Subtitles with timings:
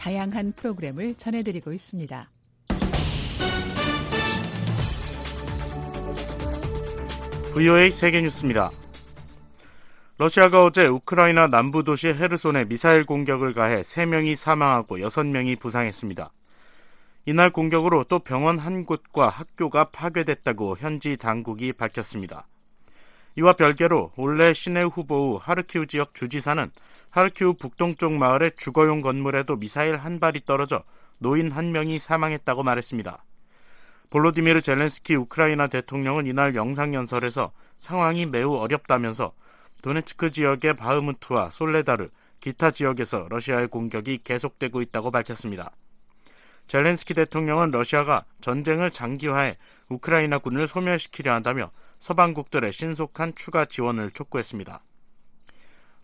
[0.00, 2.30] 다양한 프로그램을 전해드리고 있습니다.
[7.54, 8.70] VOA 세계뉴스입니다.
[10.16, 16.32] 러시아가 어제 우크라이나 남부 도시 헤르손에 미사일 공격을 가해 3명이 사망하고 6명이 부상했습니다.
[17.26, 22.46] 이날 공격으로 또 병원 한 곳과 학교가 파괴됐다고 현지 당국이 밝혔습니다.
[23.36, 26.70] 이와 별개로 올해 시내 후보 하르키우 지역 주지사는
[27.10, 30.84] 하르키우 북동쪽 마을의 주거용 건물에도 미사일 한 발이 떨어져
[31.18, 33.24] 노인 한 명이 사망했다고 말했습니다.
[34.10, 39.32] 볼로디미르 젤렌스키 우크라이나 대통령은 이날 영상연설에서 상황이 매우 어렵다면서
[39.82, 45.70] 도네츠크 지역의 바흐무트와 솔레다르, 기타 지역에서 러시아의 공격이 계속되고 있다고 밝혔습니다.
[46.66, 49.58] 젤렌스키 대통령은 러시아가 전쟁을 장기화해
[49.88, 54.80] 우크라이나 군을 소멸시키려 한다며 서방국들의 신속한 추가 지원을 촉구했습니다.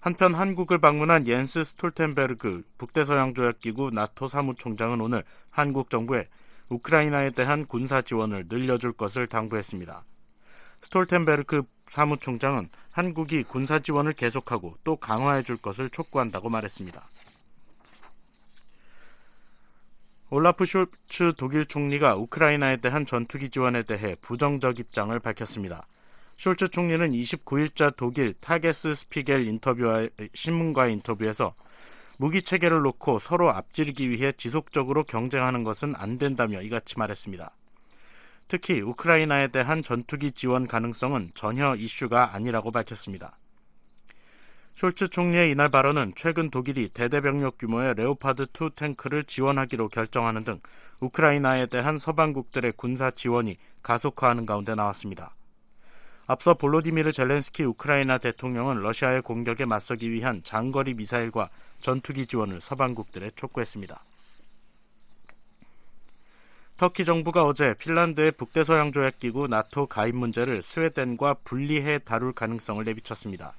[0.06, 6.28] 한편 한국을 방문한 옌스 스톨텐베르그 북대서양조약기구 나토 사무총장은 오늘 한국 정부에
[6.68, 10.04] 우크라이나에 대한 군사 지원을 늘려줄 것을 당부했습니다.
[10.82, 17.02] 스톨텐베르크 사무총장은 한국이 군사 지원을 계속하고 또 강화해 줄 것을 촉구한다고 말했습니다.
[20.30, 25.84] 올라프 숄츠 독일 총리가 우크라이나에 대한 전투기 지원에 대해 부정적 입장을 밝혔습니다.
[26.36, 31.54] 숄츠 총리는 29일자 독일 타게스슈피겔 인터뷰와 신문과의 인터뷰에서
[32.18, 37.50] 무기 체계를 놓고 서로 앞지르기 위해 지속적으로 경쟁하는 것은 안 된다며 이같이 말했습니다.
[38.48, 43.38] 특히 우크라이나에 대한 전투기 지원 가능성은 전혀 이슈가 아니라고 밝혔습니다.
[44.76, 50.60] 숄츠 총리의 이날 발언은 최근 독일이 대대병력 규모의 레오파드2 탱크를 지원하기로 결정하는 등
[51.00, 55.35] 우크라이나에 대한 서방국들의 군사 지원이 가속화하는 가운데 나왔습니다.
[56.28, 64.02] 앞서 볼로디미르 젤렌스키 우크라이나 대통령은 러시아의 공격에 맞서기 위한 장거리 미사일과 전투기 지원을 서방국들에 촉구했습니다.
[66.78, 73.54] 터키 정부가 어제 핀란드의 북대서양 조약 기구 나토 가입 문제를 스웨덴과 분리해 다룰 가능성을 내비쳤습니다.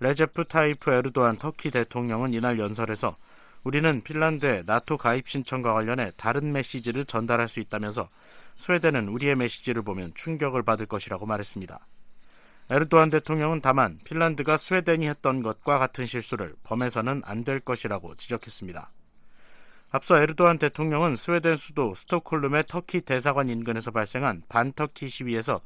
[0.00, 3.16] 레제프 타이프 에르도안 터키 대통령은 이날 연설에서
[3.62, 8.08] 우리는 핀란드의 나토 가입 신청과 관련해 다른 메시지를 전달할 수 있다면서
[8.56, 11.86] 스웨덴은 우리의 메시지를 보면 충격을 받을 것이라고 말했습니다.
[12.70, 18.90] 에르도안 대통령은 다만 핀란드가 스웨덴이 했던 것과 같은 실수를 범해서는 안 될 것이라고 지적했습니다.
[19.90, 25.60] 앞서 에르도안 대통령은 스웨덴 수도 스톡홀름의 터키 대사관 인근에서 발생한 반터키 시위에서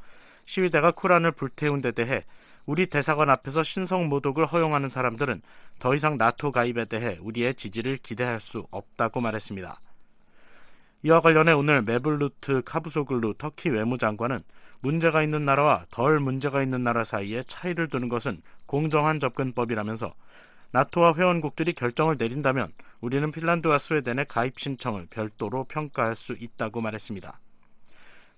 [0.47, 2.25] 시위대가 쿠란을 불태운 데 대해
[2.65, 5.43] 우리 대사관 앞에서 신성 모독을 허용하는 사람들은
[5.79, 9.81] 더 이상 나토 가입에 대해 우리의 지지를 기대할 수 없다고 말했습니다.
[11.07, 14.43] 이와 관련해 오늘 메블루트 카부소글루 터키 외무장관은
[14.81, 20.13] 문제가 있는 나라와 덜 문제가 있는 나라 사이에 차이를 두는 것은 공정한 접근법이라면서
[20.73, 27.39] 나토와 회원국들이 결정을 내린다면 우리는 핀란드와 스웨덴의 가입 신청을 별도로 평가할 수 있다고 말했습니다.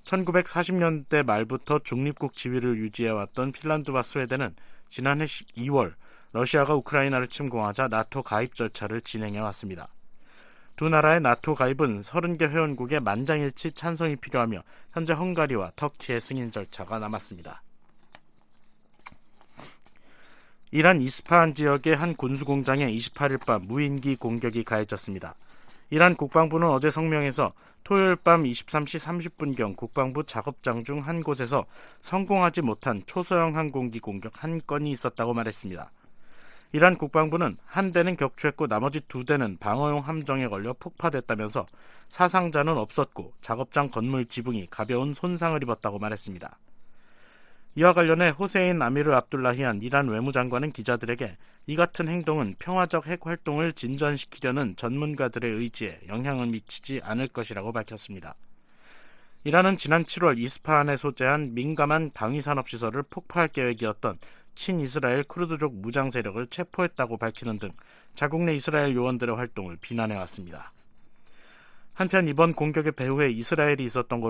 [0.03, 4.55] 1940년대 말부터 중립국 지위를 유지해왔던 핀란드와 스웨덴은
[4.91, 5.95] 지난해 2월
[6.33, 9.89] 러시아가 우크라이나를 침공하자 나토 가입 절차를 진행해왔습니다.
[10.79, 17.65] 두 나라의 나토 가입은 30개 회원국의 만장일치 찬성이 필요하며 현재 헝가리와 터키의 승인 절차가 남았습니다.
[20.71, 25.35] 이란 이스파한 지역의 한 군수 공장에 28일 밤 무인기 공격이 가해졌습니다.
[25.91, 31.67] 이란 국방부는 어제 성명에서 토요일 밤 23시 30분경 국방부 작업장 중 한 곳에서
[32.03, 35.91] 성공하지 못한 초소형 항공기 공격 한 건이 있었다고 말했습니다.
[36.73, 41.65] 이란 국방부는 한 대는 격추했고 나머지 두 대는 방어용 함정에 걸려 폭파됐다면서
[42.09, 46.59] 사상자는 없었고 작업장 건물 지붕이 가벼운 손상을 입었다고 말했습니다.
[47.77, 51.37] 이와 관련해 호세인 아미르 압둘라히안 이란 외무장관은 기자들에게
[51.69, 58.35] 이 같은 행동은 평화적 핵 활동을 진전시키려는 전문가들의 의지에 영향을 미치지 않을 것이라고 밝혔습니다.
[59.45, 64.19] 이란은 지난 7월 이스파한에 소재한 민감한 방위산업시설을 폭파할 계획이었던
[64.59, 67.71] 친이스라엘 쿠르드족 무장 세력을 체포했다고 밝히는 등
[68.15, 70.73] 자국 내 이스라엘 요원들의 활동을 비난해 왔습니다.
[71.95, 74.21] 한편 이번 공격의 배후에 이스라엘이 있었던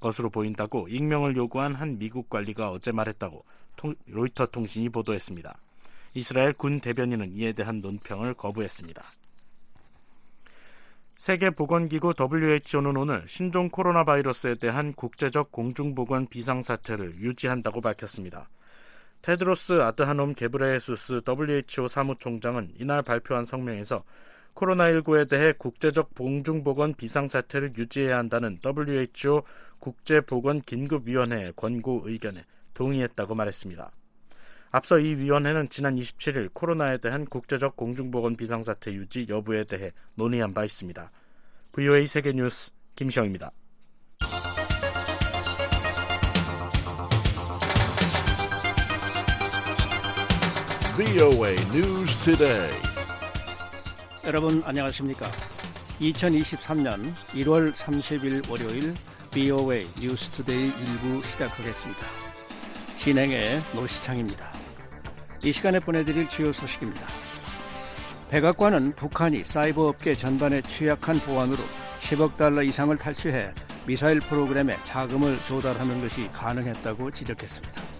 [0.00, 3.44] 것으로 보인다고 익명을 요구한 한 미국 관리가 어제 말했다고
[3.76, 5.58] 통, 로이터 통신이 보도했습니다.
[6.14, 9.04] 이스라엘 군 대변인은 이에 대한 논평을 거부했습니다.
[11.16, 18.48] 세계보건기구 WHO는 오늘 신종 코로나 바이러스에 대한 국제적 공중보건 비상사태를 유지한다고 밝혔습니다.
[19.22, 24.04] 테드로스 아드하놈 게브레예수스 WHO 사무총장은 이날 발표한 성명에서
[24.54, 29.42] 코로나19에 대해 국제적 공중보건 비상사태를 유지해야 한다는 WHO
[29.78, 32.44] 국제보건긴급위원회의 권고 의견에
[32.74, 33.90] 동의했다고 말했습니다.
[34.70, 40.64] 앞서 이 위원회는 지난 27일 코로나에 대한 국제적 공중보건 비상사태 유지 여부에 대해 논의한 바
[40.64, 41.10] 있습니다.
[41.72, 43.52] VOA 세계뉴스 김시영입니다.
[50.98, 52.72] VOA News Today.
[54.24, 55.30] 여러분 안녕하십니까?
[56.00, 58.94] 2023년 1월 30일 월요일
[59.30, 62.00] VOA 뉴스투데이 일부 시작하겠습니다.
[62.98, 64.50] 진행의 노시창입니다.
[65.44, 67.06] 이 시간에 보내드릴 주요 소식입니다.
[68.30, 71.62] 백악관은 북한이 사이버 업계 전반에 취약한 보안으로
[72.00, 73.52] 10억 달러 이상을 탈취해
[73.86, 77.97] 미사일 프로그램에 자금을 조달하는 것이 가능했다고 지적했습니다.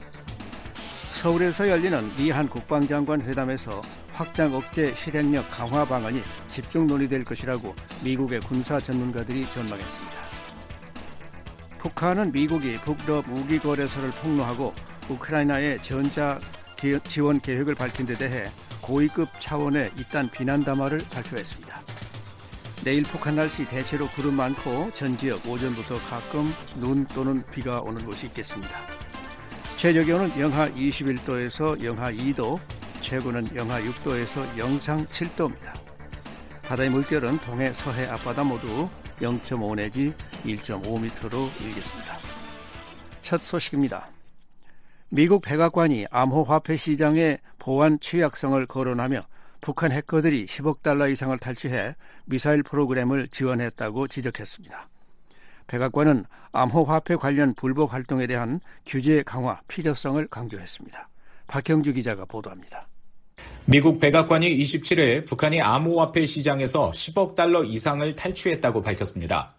[1.18, 3.82] 서울에서 열리는 미한 국방장관 회담에서
[4.12, 7.74] 확장 억제 실행력 강화 방안이 집중 논의될 것이라고
[8.04, 10.16] 미국의 군사 전문가들이 전망했습니다.
[11.78, 14.72] 북한은 미국이 북러 무기 거래소를 폭로하고
[15.08, 16.38] 우크라이나의 전자
[17.08, 18.48] 지원 계획을 밝힌 데 대해
[18.80, 21.82] 고위급 차원의 이딴 비난 담화를 발표했습니다.
[22.84, 28.26] 내일 북한 날씨 대체로 구름 많고 전 지역 오전부터 가끔 눈 또는 비가 오는 곳이
[28.26, 29.07] 있겠습니다.
[29.78, 32.58] 최저 기온은 영하 21도에서 영하 2도,
[33.00, 35.72] 최고는 영하 6도에서 영상 7도입니다.
[36.64, 38.88] 바다의 물결은 동해 서해 앞바다 모두
[39.20, 40.12] 0.5 내지
[40.44, 42.18] 1.5m로 일겠습니다.
[43.22, 44.08] 첫 소식입니다.
[45.10, 49.22] 미국 백악관이 암호화폐 시장의 보안 취약성을 거론하며
[49.60, 54.88] 북한 해커들이 10억 달러 이상을 탈취해 미사일 프로그램을 지원했다고 지적했습니다.
[55.68, 61.08] 백악관은 암호화폐 관련 불법 활동에 대한 규제 강화 필요성을 강조했습니다.
[61.46, 62.88] 박형주 기자가 보도합니다.
[63.66, 69.54] 미국 백악관이 27일 북한이 암호화폐 시장에서 10억 달러 이상을 탈취했다고 밝혔습니다.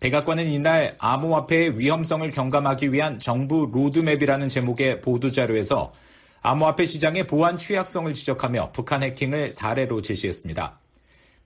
[0.00, 5.92] 백악관은 이날 암호화폐의 위험성을 경감하기 위한 정부 로드맵이라는 제목의 보도자료에서
[6.40, 10.81] 암호화폐 시장의 보안 취약성을 지적하며 북한 해킹을 사례로 제시했습니다.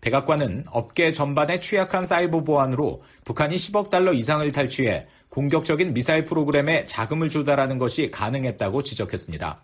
[0.01, 7.29] 백악관은 업계 전반에 취약한 사이버 보안으로 북한이 10억 달러 이상을 탈취해 공격적인 미사일 프로그램에 자금을
[7.29, 9.63] 조달하는 것이 가능했다고 지적했습니다.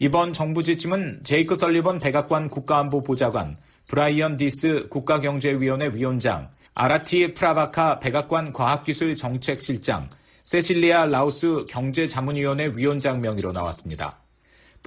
[0.00, 3.58] 이번 정부 지침은 제이크 설리번 백악관 국가안보보좌관,
[3.88, 10.08] 브라이언 디스 국가경제위원회 위원장, 아라티 프라바카 백악관 과학기술정책실장,
[10.44, 14.18] 세실리아 라우스 경제자문위원회 위원장 명의로 나왔습니다.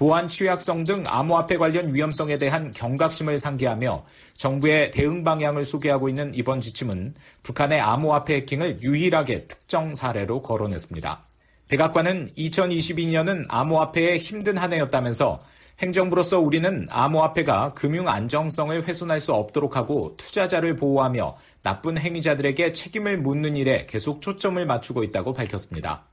[0.02, 4.04] 보안 취약성 등 암호화폐 관련 위험성에 대한 경각심을 상기하며
[4.34, 11.28] 정부의 대응 방향을 소개하고 있는 이번 지침은 북한의 암호화폐 해킹을 유일하게 특정 사례로 거론했습니다.
[11.68, 15.38] 백악관은 2022년은 암호화폐의 힘든 한 해였다면서
[15.78, 23.56] 행정부로서 우리는 암호화폐가 금융 안정성을 훼손할 수 없도록 하고 투자자를 보호하며 나쁜 행위자들에게 책임을 묻는
[23.56, 26.11] 일에 계속 초점을 맞추고 있다고 밝혔습니다.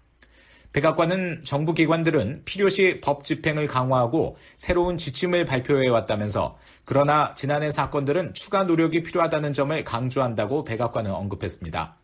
[0.72, 8.64] 백악관은 정부 기관들은 필요시 법 집행을 강화하고 새로운 지침을 발표해 왔다면서 그러나 지난해 사건들은 추가
[8.64, 11.96] 노력이 필요하다는 점을 강조한다고 백악관은 언급했습니다.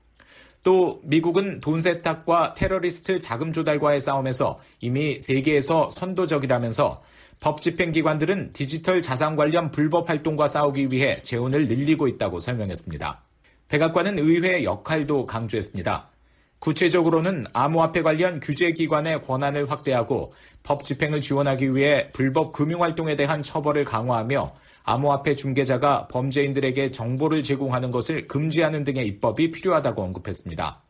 [0.62, 7.02] 또 미국은 돈 세탁과 테러리스트 자금 조달과의 싸움에서 이미 세계에서 선도적이라면서
[7.40, 13.22] 법 집행기관들은 디지털 자산 관련 불법 활동과 싸우기 위해 재원을 늘리고 있다고 설명했습니다.
[13.68, 16.13] 백악관은 의회의 역할도 강조했습니다.
[16.64, 24.54] 구체적으로는 암호화폐 관련 규제기관의 권한을 확대하고 법 집행을 지원하기 위해 불법 금융활동에 대한 처벌을 강화하며
[24.84, 30.80] 암호화폐 중개자가 범죄인들에게 정보를 제공하는 것을 금지하는 등의 입법이 필요하다고 언급했습니다.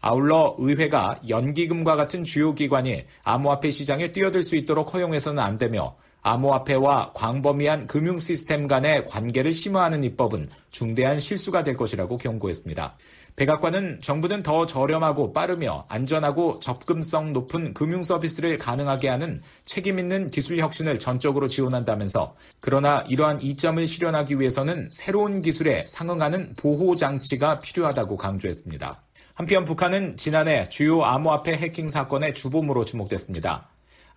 [0.00, 7.12] 아울러 의회가 연기금과 같은 주요 기관이 암호화폐 시장에 뛰어들 수 있도록 허용해서는 안 되며 암호화폐와
[7.14, 12.96] 광범위한 금융 시스템 간의 관계를 심화하는 입법은 중대한 실수가 될 것이라고 경고했습니다.
[13.38, 20.58] 백악관은 정부는 더 저렴하고 빠르며 안전하고 접근성 높은 금융 서비스를 가능하게 하는 책임 있는 기술
[20.58, 29.02] 혁신을 전적으로 지원한다면서 그러나 이러한 이점을 실현하기 위해서는 새로운 기술에 상응하는 보호 장치가 필요하다고 강조했습니다.
[29.34, 33.68] 한편 북한은 지난해 주요 암호화폐 해킹 사건의 주범으로 지목됐습니다.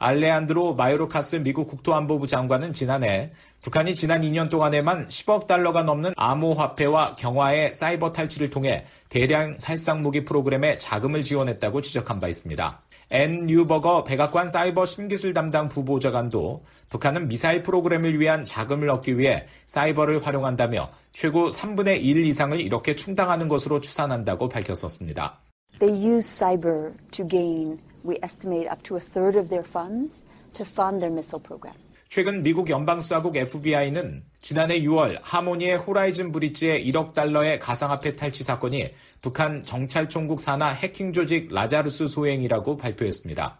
[0.02, 3.32] 알레한드로 마요르카스 미국 국토안보부 장관은 지난해
[3.62, 10.26] 북한이 지난 2년 동안에만 10억 달러가 넘는 암호화폐와 경화의 사이버 탈취를 통해 대량 살상 무기
[10.26, 12.82] 프로그램에 자금을 지원했다고 지적한 바 있습니다.
[13.12, 20.26] 앤 뉴버거 백악관 사이버 신기술 담당 부보좌관도 북한은 미사일 프로그램을 위한 자금을 얻기 위해 사이버를
[20.26, 25.38] 활용한다며 최고 3분의 1 이상을 이렇게 충당하는 것으로 추산한다고 밝혔었습니다.
[25.78, 30.66] They use cyber to gain, we estimate, up to a third of their funds to
[30.66, 31.76] fund their missile program.
[32.10, 38.92] 최근 미국 연방수사국 FBI는 지난해 6월 하모니의 호라이즌 브릿지의 1억 달러의 가상화폐 탈취 사건이
[39.22, 43.60] 북한 정찰총국 산하 해킹 조직 라자루스 소행이라고 발표했습니다.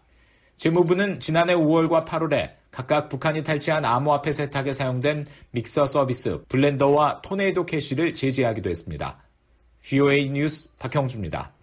[0.58, 8.14] 재무부는 지난해 5월과 8월에 각각 북한이 탈취한 암호화폐 세탁에 사용된 믹서 서비스 블렌더와 토네이도 캐시를
[8.14, 9.18] 제재하기도 했습니다.
[9.82, 11.54] VOA 뉴스 박형주입니다.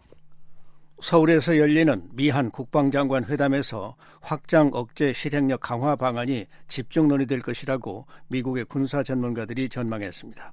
[1.00, 9.02] 서울에서 열리는 미한 국방장관 회담에서 확장 억제 실행력 강화 방안이 집중 논의될 것이라고 미국의 군사
[9.02, 10.52] 전문가들이 전망했습니다.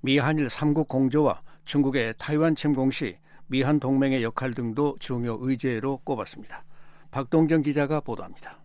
[0.00, 3.16] 미한일 3국 공조와 중국의 타이완 침공 시
[3.46, 6.64] 미한 동맹의 역할 등도 중요 의제로 꼽았습니다.
[7.12, 8.58] 박동경 기자가 보도합니다.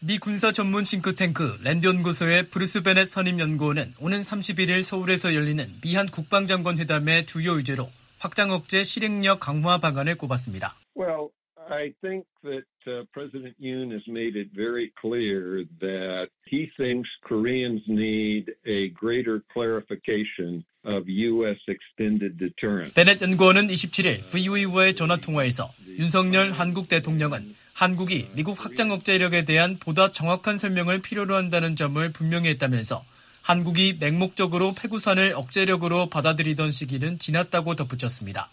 [0.00, 6.06] 미 군사 전문 싱크탱크 랜드 연구소의 브루스 베넷 선임 연구원은 오는 31일 서울에서 열리는 미한
[6.08, 7.86] 국방장관 회담의 주요 의제로
[8.20, 10.76] 확장 억제 실행력 강화 방안을 꼽았습니다.
[10.94, 11.30] Well,
[11.70, 17.82] I think that uh, President Yoon has made it very clear that he thinks Koreans
[17.88, 21.58] need a greater clarification of U.S.
[21.68, 22.94] extended deterrence.
[22.94, 30.10] 베넷 연구원은 27일 VOA와의 전화 통화에서 윤석열 한국 대통령은 한국이 미국 확장 억제력에 대한 보다
[30.10, 33.04] 정확한 설명을 필요로 한다는 점을 분명히 했다면서
[33.50, 38.48] 한국이 맹목적으로 패구산을 억제력으로 받아들이던 시기는 지났다고 덧붙였습니다.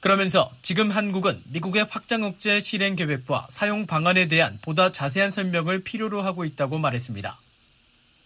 [0.00, 6.20] 그러면서 지금 한국은 미국의 확장 억제 실행 계획과 사용 방안에 대한 보다 자세한 설명을 필요로
[6.20, 7.40] 하고 있다고 말했습니다.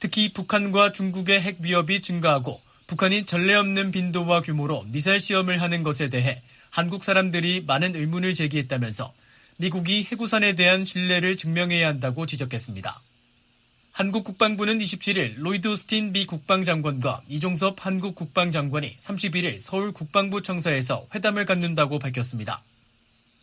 [0.00, 6.08] 특히 북한과 중국의 핵 위협이 증가하고 북한이 전례 없는 빈도와 규모로 미사일 시험을 하는 것에
[6.08, 9.12] 대해 한국 사람들이 많은 의문을 제기했다면서
[9.58, 13.00] 미국이 해구산에 대한 신뢰를 증명해야 한다고 지적했습니다.
[13.92, 21.44] 한국 국방부는 27일 로이드 오스틴 미 국방장관과 이종섭 한국 국방장관이 31일 서울 국방부 청사에서 회담을
[21.44, 22.62] 갖는다고 밝혔습니다.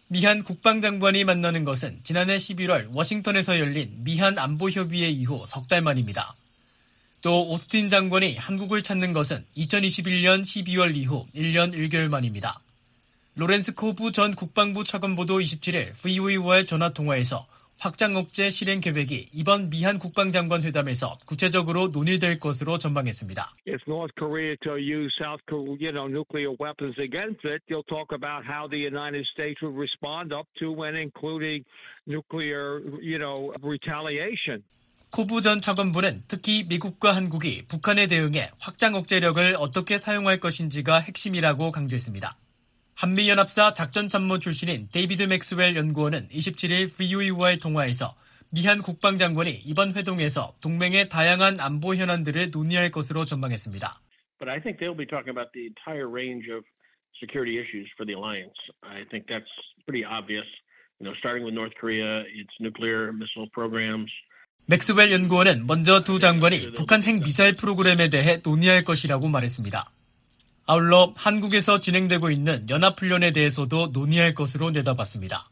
[0.08, 6.36] 미한 국방장관이 만나는 것은 지난해 11월 워싱턴에서 열린 미한 안보협의회 이후 석 달 만입니다.
[7.22, 12.62] 또 오스틴 장관이 한국을 찾는 것은 2021년 12월 이후 1년 1개월 만입니다.
[13.36, 17.46] 로렌스 코브 전 국방부 차관보도 27일 VOA와의 전화통화에서
[17.80, 23.56] 확장 억제 실행 계획이 이번 미한 국방장관 회담에서 구체적으로 논의될 것으로 전망했습니다.
[35.12, 42.36] 코브 전 차관부는 특히 미국과 한국이 북한에 대응해 확장 억제력을 어떻게 사용할 것인지가 핵심이라고 강조했습니다.
[42.98, 48.16] 한미연합사 작전참모 출신인 데이비드 맥스웰 연구원은 27일 VOA와의 통화에서
[48.50, 54.02] 미한 국방장관이 이번 회동에서 동맹의 다양한 안보 현안들을 논의할 것으로 전망했습니다.
[54.40, 56.66] But I think they'll be talking about the entire range of
[57.22, 58.58] security issues for the alliance.
[58.82, 59.54] I think that's
[59.86, 60.50] pretty obvious.
[60.98, 64.10] You know, starting with North Korea, its nuclear missile programs.
[64.66, 69.86] 맥스웰 연구원은 먼저 두 장관이 북한 핵 미사일 프로그램에 대해 논의할 것이라고 말했습니다.
[70.70, 75.50] 아울러 한국에서 진행되고 있는 연합훈련에 대해서도 논의할 것으로 내다봤습니다.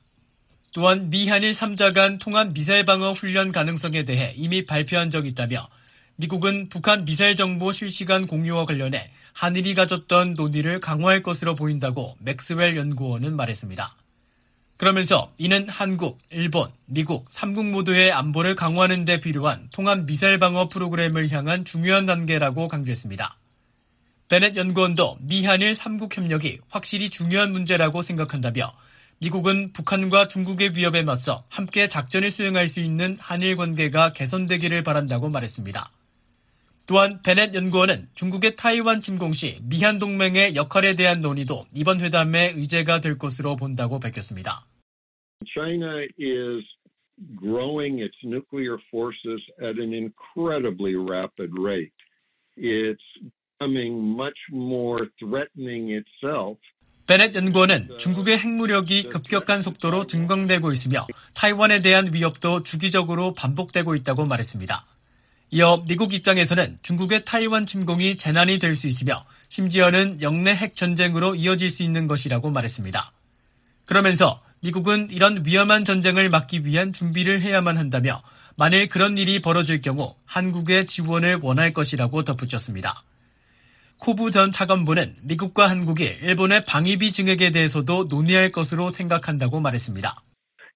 [0.74, 5.70] 또한 미 한일 3자 간 통합 미사일 방어 훈련 가능성에 대해 이미 발표한 적이 있다며
[6.18, 13.38] 미국은 북한 미사일 정보 실시간 공유와 관련해 한일이 가졌던 논의를 강화할 것으로 보인다고 맥스웰 연구원은
[13.38, 13.96] 말했습니다.
[14.76, 21.32] 그러면서 이는 한국, 일본, 미국 3국 모두의 안보를 강화하는 데 필요한 통합 미사일 방어 프로그램을
[21.32, 23.38] 향한 중요한 단계라고 강조했습니다.
[24.28, 28.70] 베넷 연구원도 미한일 3국 협력이 확실히 중요한 문제라고 생각한다며
[29.22, 35.92] 미국은 북한과 중국의 위협에 맞서 함께 작전을 수행할 수 있는 한일 관계가 개선되기를 바란다고 말했습니다.
[36.88, 43.02] 또한 베넷 연구원은 중국의 타이완 침공 시 미한 동맹의 역할에 대한 논의도 이번 회담의 의제가
[43.02, 44.66] 될 것으로 본다고 밝혔습니다.
[45.54, 46.64] China is
[47.40, 51.94] growing its nuclear forces at an incredibly rapid rate.
[52.58, 53.04] It's
[53.60, 56.58] becoming much more threatening itself.
[57.08, 64.86] 베넷 연구원은 중국의 핵무력이 급격한 속도로 증강되고 있으며 타이완에 대한 위협도 주기적으로 반복되고 있다고 말했습니다.
[65.52, 71.70] 이어 미국 입장에서는 중국의 타이완 침공이 재난이 될 수 있으며 심지어는 영내 핵 전쟁으로 이어질
[71.70, 73.12] 수 있는 것이라고 말했습니다.
[73.86, 78.24] 그러면서 미국은 이런 위험한 전쟁을 막기 위한 준비를 해야만 한다며
[78.58, 83.04] 만일 그런 일이 벌어질 경우 한국의 지원을 원할 것이라고 덧붙였습니다.
[84.00, 90.16] 코부 전 차관보는 미국과 한국이 일본의 방위비 증액에 대해서도 논의할 것으로 생각한다고 말했습니다.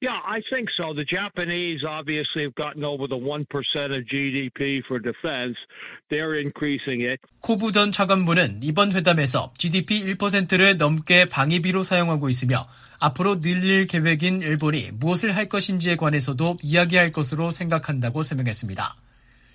[0.02, 0.94] Yeah, I think so.
[0.94, 5.60] The Japanese obviously have gotten over the 1% of GDP for defense.
[6.10, 7.20] They're increasing it.
[7.42, 12.66] 코부 전 차관보는 이번 회담에서 GDP 1%를 넘게 방위비로 사용하고 있으며
[13.00, 18.96] 앞으로 늘릴 계획인 일본이 무엇을 할 것인지에 관해서도 이야기할 것으로 생각한다고 설명했습니다.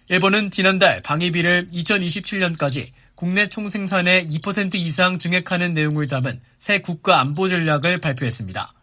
[0.09, 7.99] 일본은 지난달 방위비를 2027년까지 국내 총생산의 2% 이상 증액하는 내용을 담은 새 국가 안보 전략을
[8.01, 8.75] 발표했습니다.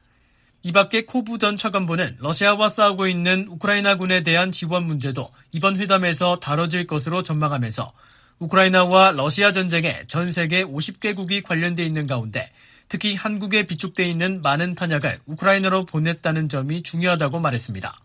[0.63, 6.87] 이 밖에 코부 전 차관보는 러시아와 싸우고 있는 우크라이나군에 대한 지원 문제도 이번 회담에서 다뤄질
[6.87, 7.91] 것으로 전망하면서
[8.39, 12.47] 우크라이나와 러시아 전쟁에 전 세계 50개국이 관련돼 있는 가운데
[12.87, 17.95] 특히 한국에 비축돼 있는 많은 탄약을 우크라이나로 보냈다는 점이 중요하다고 말했습니다.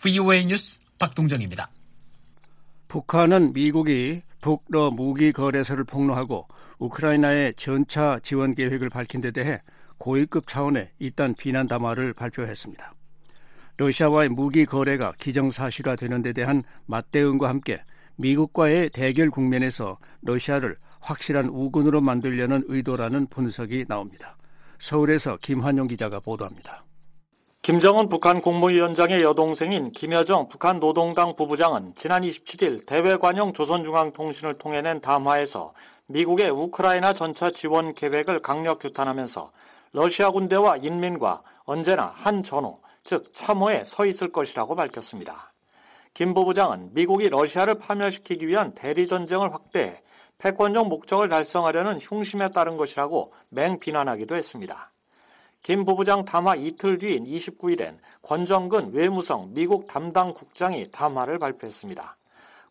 [0.00, 1.68] VOA 뉴스 박동정입니다.
[2.88, 9.62] 북한은 미국이 북러 무기 거래소를 폭로하고 우크라이나의 전차 지원 계획을 밝힌 데 대해
[9.98, 12.92] 고위급 차원의 이딴 비난 담화를 발표했습니다.
[13.76, 17.82] 러시아와의 무기 거래가 기정사실화되는 데 대한 맞대응과 함께
[18.16, 24.36] 미국과의 대결 국면에서 러시아를 확실한 우군으로 만들려는 의도라는 분석이 나옵니다.
[24.80, 26.84] 서울에서 김환용 기자가 보도합니다.
[27.62, 35.72] 김정은 북한 국무위원장의 여동생인 김여정 북한 노동당 부부장은 지난 27일 대외관용 조선중앙통신을 통해 낸 담화에서
[36.06, 39.52] 미국의 우크라이나 전차 지원 계획을 강력 규탄하면서
[39.92, 45.52] 러시아 군대와 인민과 언제나 한 전후, 즉 참호에 서 있을 것이라고 밝혔습니다.
[46.14, 50.02] 김 부부장은 미국이 러시아를 파멸시키기 위한 대리전쟁을 확대해
[50.38, 54.91] 패권적 목적을 달성하려는 흉심에 따른 것이라고 맹비난하기도 했습니다.
[55.62, 62.16] 김 부부장 담화 이틀 뒤인 29일엔 권정근 외무성 미국 담당 국장이 담화를 발표했습니다.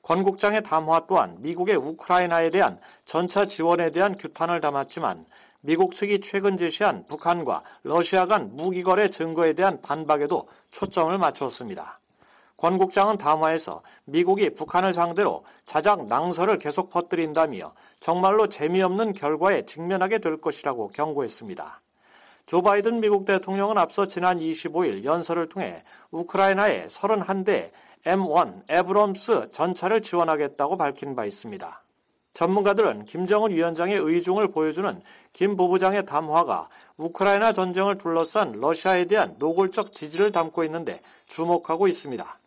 [0.02, 5.26] 권 국장의 담화 또한 미국의 우크라이나에 대한 전차 지원에 대한 규탄을 담았지만
[5.62, 12.00] 미국 측이 최근 제시한 북한과 러시아 간 무기 거래 증거에 대한 반박에도 초점을 맞추었습니다.
[12.58, 20.42] 권 국장은 담화에서 미국이 북한을 상대로 자작 낭설을 계속 퍼뜨린다며 정말로 재미없는 결과에 직면하게 될
[20.42, 21.82] 것이라고 경고했습니다.
[22.46, 27.72] 조 바이든 미국 대통령은 앞서 지난 25일 연설을 통해 우크라이나에 31대
[28.06, 31.84] M1 에브럼스 전차를 지원하겠다고 밝힌 바 있습니다.
[32.34, 35.02] 전문가들은 김정은 위원장의 의중을 보여주는
[35.34, 42.40] 김 부부장의 담화가 우크라이나 전쟁을 둘러싼 러시아에 대한 노골적 지지를 담고 있는데 주목하고 있습니다.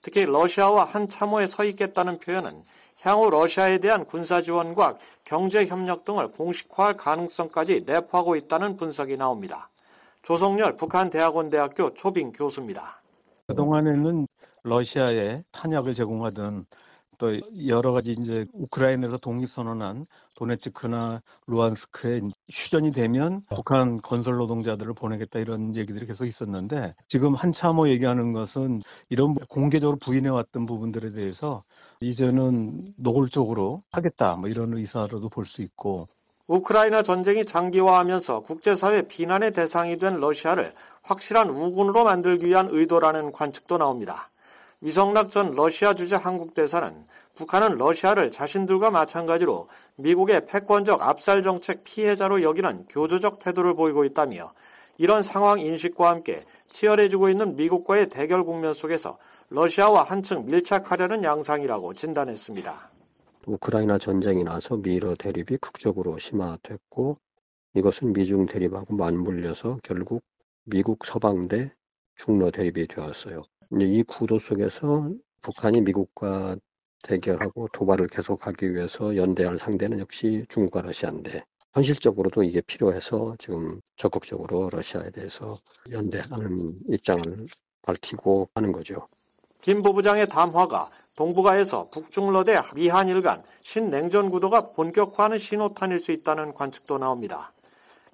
[0.00, 2.64] 특히 러시아와 한 참호에 서 있겠다는 표현은
[3.06, 9.70] 향후 러시아에 대한 군사 지원과 경제 협력 등을 공식화할 가능성까지 내포하고 있다는 분석이 나옵니다.
[10.22, 13.00] 조성열 북한 대학원 대학교 초빙 교수입니다.
[13.46, 14.26] 그동안에는
[14.64, 16.66] 러시아에 탄약을 제공하던
[17.18, 20.04] 또 여러 가지 이제 우크라이나에서 독립선언한
[20.36, 22.20] 도네츠크나 루안스크에
[22.50, 29.34] 휴전이 되면 북한 건설 노동자들을 보내겠다 이런 얘기들이 계속 있었는데 지금 한참호 얘기하는 것은 이런
[29.34, 31.64] 공개적으로 부인해왔던 부분들에 대해서
[32.00, 36.08] 이제는 노골적으로 하겠다 뭐 이런 의사로도 볼 수 있고
[36.48, 44.30] 우크라이나 전쟁이 장기화하면서 국제사회 비난의 대상이 된 러시아를 확실한 우군으로 만들기 위한 의도라는 관측도 나옵니다.
[44.80, 52.42] 위성락 전 러시아 주재 한국 대사는 북한은 러시아를 자신들과 마찬가지로 미국의 패권적 압살 정책 피해자로
[52.42, 54.52] 여기는 교조적 태도를 보이고 있다며
[54.98, 62.90] 이런 상황 인식과 함께 치열해지고 있는 미국과의 대결 국면 속에서 러시아와 한층 밀착하려는 양상이라고 진단했습니다.
[63.46, 67.18] 우크라이나 전쟁이 나서 미러 대립이 극적으로 심화됐고
[67.74, 70.22] 이것은 미중 대립하고 맞물려서 결국
[70.64, 71.72] 미국 서방 대
[72.16, 73.42] 중러 대립이 되었어요.
[73.72, 75.10] 이 구도 속에서
[75.42, 76.56] 북한이 미국과
[77.02, 81.42] 대결하고 도발을 계속하기 위해서 연대할 상대는 역시 중국과 러시아인데
[81.74, 85.56] 현실적으로도 이게 필요해서 지금 적극적으로 러시아에 대해서
[85.92, 87.22] 연대하는 입장을
[87.84, 89.08] 밝히고 하는 거죠.
[89.60, 97.52] 김 부부장의 담화가 동북아에서 북중러대 미한일 간 신냉전 구도가 본격화하는 신호탄일 수 있다는 관측도 나옵니다.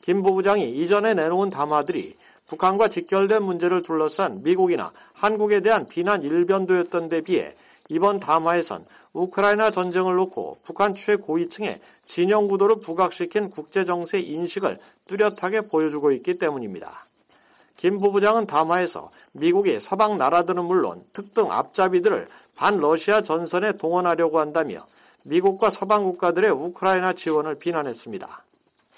[0.00, 2.16] 김 부부장이 이전에 내놓은 담화들이
[2.52, 7.54] 북한과 직결된 문제를 둘러싼 미국이나 한국에 대한 비난 일변도였던 데 비해
[7.88, 8.84] 이번 담화에선
[9.14, 17.06] 우크라이나 전쟁을 놓고 북한 최고위층의 진영 구도를 부각시킨 국제정세 인식을 뚜렷하게 보여주고 있기 때문입니다.
[17.76, 24.86] 김 부부장은 담화에서 미국이 서방 나라들은 물론 특등 앞잡이들을 반러시아 전선에 동원하려고 한다며
[25.22, 28.44] 미국과 서방 국가들의 우크라이나 지원을 비난했습니다.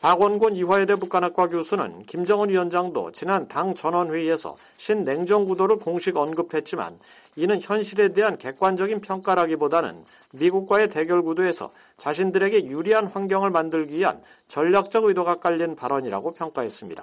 [0.04, 6.98] 박원곤 이화여대 북한학과 교수는 김정은 위원장도 지난 당 전원회의에서 신냉전 구도를 공식 언급했지만
[7.36, 15.36] 이는 현실에 대한 객관적인 평가라기보다는 미국과의 대결 구도에서 자신들에게 유리한 환경을 만들기 위한 전략적 의도가
[15.36, 17.02] 깔린 발언이라고 평가했습니다.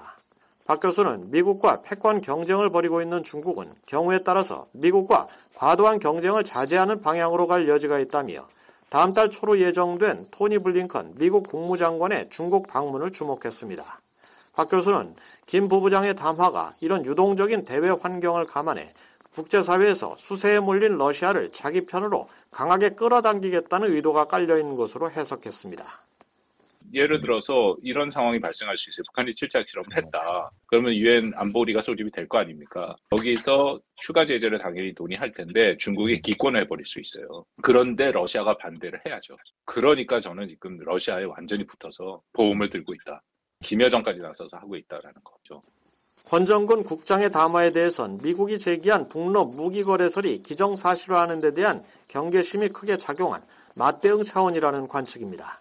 [0.68, 7.48] 박 교수는 미국과 패권 경쟁을 벌이고 있는 중국은 경우에 따라서 미국과 과도한 경쟁을 자제하는 방향으로
[7.48, 8.48] 갈 여지가 있다며
[8.92, 14.02] 다음 달 초로 예정된 토니 블링컨 미국 국무장관의 중국 방문을 주목했습니다.
[14.54, 18.94] 박 교수는 김 부부장의 담화가 이런 유동적인 대외 환경을 감안해
[19.34, 25.86] 국제사회에서 수세에 몰린 러시아를 자기 편으로 강하게 끌어당기겠다는 의도가 깔려 있는 것으로 해석했습니다.
[26.94, 29.04] 예를 들어서 이런 상황이 발생할 수 있어요.
[29.08, 30.52] 북한이 칠착 실험을 했다.
[30.68, 32.96] 그러면 유엔 안보리가 소집이 될 거 아닙니까?
[33.14, 37.46] 여기서 추가 제재를 당연히 논의할 텐데 중국이 기권을 해버릴 수 있어요.
[37.62, 39.36] 그런데 러시아가 반대를 해야죠.
[39.66, 43.22] 그러니까 저는 지금 러시아에 완전히 붙어서 보험을 들고 있다.
[43.64, 45.62] 김여정까지 나서서 하고 있다라는 거죠.
[46.26, 53.42] 권정근 국장의 담화에 대해선 미국이 제기한 북러 무기 거래설이 기정사실화하는 데 대한 경계심이 크게 작용한
[53.76, 55.60] 맞대응 차원이라는 관측입니다.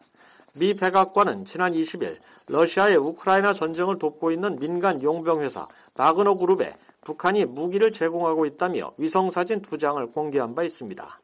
[0.52, 7.92] 미 백악관은 지난 20일 러시아의 우크라이나 전쟁을 돕고 있는 민간 용병회사 바그너 그룹에 북한이 무기를
[7.92, 11.20] 제공하고 있다며 위성사진 두 장을 공개한 바 있습니다.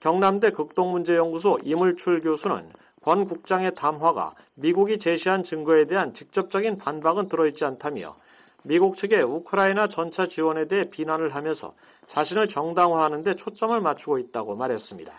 [0.00, 2.70] 경남대 극동문제연구소 이물출 교수는
[3.02, 8.16] 권 국장의 담화가 미국이 제시한 증거에 대한 직접적인 반박은 들어있지 않다며
[8.62, 11.74] 미국 측의 우크라이나 전차 지원에 대해 비난을 하면서
[12.06, 15.12] 자신을 정당화하는 데 초점을 맞추고 있다고 말했습니다.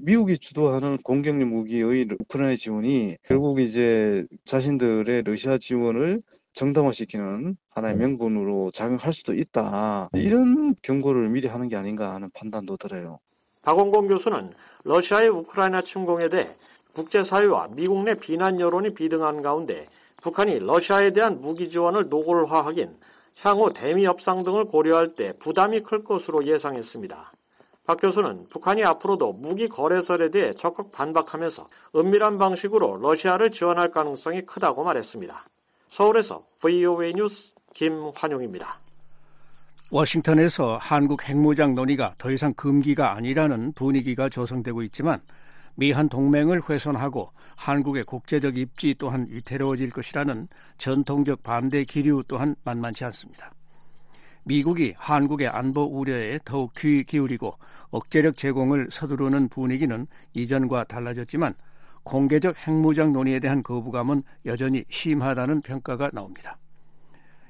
[0.00, 9.12] 미국이 주도하는 공격력 무기의 우크라이나 지원이 결국 이제 자신들의 러시아 지원을 정당화시키는 하나의 명분으로 작용할
[9.12, 10.08] 수도 있다.
[10.14, 13.18] 이런 경고를 미리 하는 게 아닌가 하는 판단도 들어요.
[13.62, 14.52] 박원공 교수는
[14.84, 16.56] 러시아의 우크라이나 침공에 대해
[16.94, 19.88] 국제사회와 미국 내 비난 여론이 비등한 가운데
[20.22, 22.96] 북한이 러시아에 대한 무기 지원을 노골화하긴
[23.42, 27.32] 향후 대미 협상 등을 고려할 때 부담이 클 것으로 예상했습니다.
[27.86, 34.82] 박 교수는 북한이 앞으로도 무기 거래설에 대해 적극 반박하면서 은밀한 방식으로 러시아를 지원할 가능성이 크다고
[34.82, 35.46] 말했습니다.
[35.88, 38.80] 서울에서 VOA 뉴스 김환용입니다.
[39.92, 45.20] 워싱턴에서 한국 핵무장 논의가 더 이상 금기가 아니라는 분위기가 조성되고 있지만
[45.76, 53.52] 미한 동맹을 훼손하고 한국의 국제적 입지 또한 위태로워질 것이라는 전통적 반대 기류 또한 만만치 않습니다.
[54.48, 57.58] 미국이 한국의 안보 우려에 더욱 귀 기울이고
[57.90, 61.54] 억제력 제공을 서두르는 분위기는 이전과 달라졌지만
[62.04, 66.58] 공개적 핵무장 논의에 대한 거부감은 여전히 심하다는 평가가 나옵니다.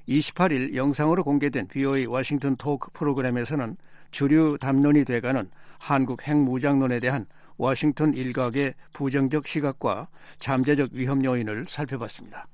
[0.08, 3.76] 28일 영상으로 공개된 VOA 워싱턴 토크 프로그램에서는
[4.10, 7.26] 주류 담론이 돼가는 한국 핵무장론에 대한
[7.58, 12.46] 워싱턴 일각의 부정적 시각과 잠재적 위험 요인을 살펴봤습니다.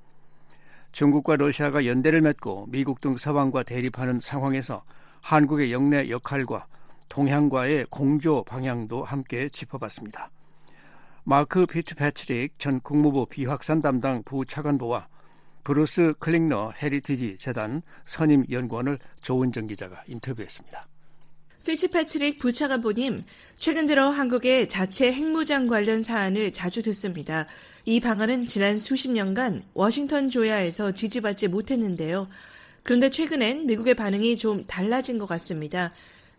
[0.93, 4.83] 중국과 러시아가 연대를 맺고 미국 등 서방과 대립하는 상황에서
[5.21, 6.67] 한국의 영내 역할과
[7.09, 10.29] 동맹과의 공조 방향도 함께 짚어봤습니다.
[11.23, 15.07] 마크 피츠패트릭 전 국무부 비확산 담당 부차관보와
[15.63, 20.87] 브루스 클링너 헤리티지 재단 선임 연구원을 조은정 기자가 인터뷰했습니다.
[21.65, 23.23] 피츠패트릭 부차관보님,
[23.57, 27.47] 최근 들어 한국의 자체 핵무장 관련 사안을 자주 듣습니다.
[27.85, 32.27] 이 방안은 지난 수십 년간 워싱턴 조야에서 지지받지 못했는데요.
[32.83, 35.93] 그런데 최근엔 미국의 반응이 좀 달라진 것 같습니다.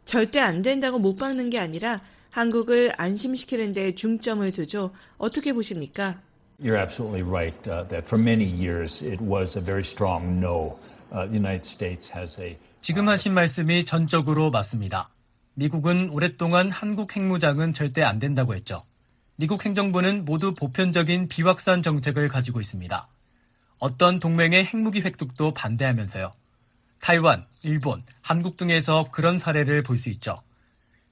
[0.05, 4.91] 절대 안 된다고 못 박는 게 아니라 한국을 안심시키는 데 중점을 두죠.
[5.17, 6.21] 어떻게 보십니까?
[6.63, 10.79] You're absolutely right uh, that for many years it was a very strong no.
[11.17, 15.11] A 지금 하신 말씀이 전적으로 맞습니다.
[15.55, 18.83] 미국은 오랫동안 한국 핵무장은 절대 안 된다고 했죠.
[19.37, 23.09] 미국 행정부는 모두 보편적인 비확산 정책을 가지고 있습니다.
[23.79, 26.33] 어떤 동맹의 핵무기 획득도 반대하면서요.
[27.01, 30.37] 타이완, 일본, 한국 등에서 그런 사례를 볼 수 있죠.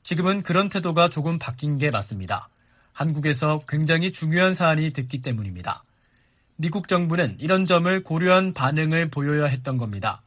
[0.02, 2.48] 지금은 그런 태도가 조금 바뀐 게 맞습니다.
[2.92, 5.84] 한국에서 굉장히 중요한 사안이 됐기 때문입니다.
[6.62, 10.22] 미국 정부는 이런 점을 고려한 반응을 보여야 했던 겁니다.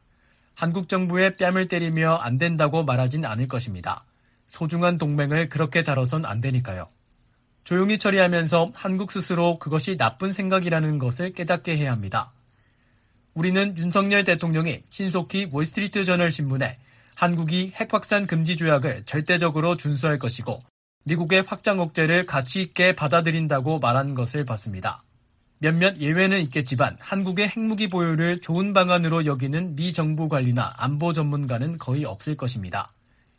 [0.54, 4.04] 한국 정부의 뺨을 때리며 안 된다고 말하진 않을 것입니다.
[4.46, 6.88] 소중한 동맹을 그렇게 다뤄선 안 되니까요.
[7.64, 12.32] 조용히 처리하면서 한국 스스로 그것이 나쁜 생각이라는 것을 깨닫게 해야 합니다.
[13.32, 16.78] 우리는 윤석열 대통령이 신속히 월스트리트 저널 신문에
[17.14, 20.58] 한국이 핵 확산 금지 조약을 절대적으로 준수할 것이고
[21.04, 25.05] 미국의 확장 억제를 가치 있게 받아들인다고 말한 것을 봤습니다.
[25.58, 32.04] 몇몇 예외는 있겠지만 한국의 핵무기 보유를 좋은 방안으로 여기는 미 정부 관리나 안보 전문가는 거의
[32.04, 32.92] 없을 것입니다.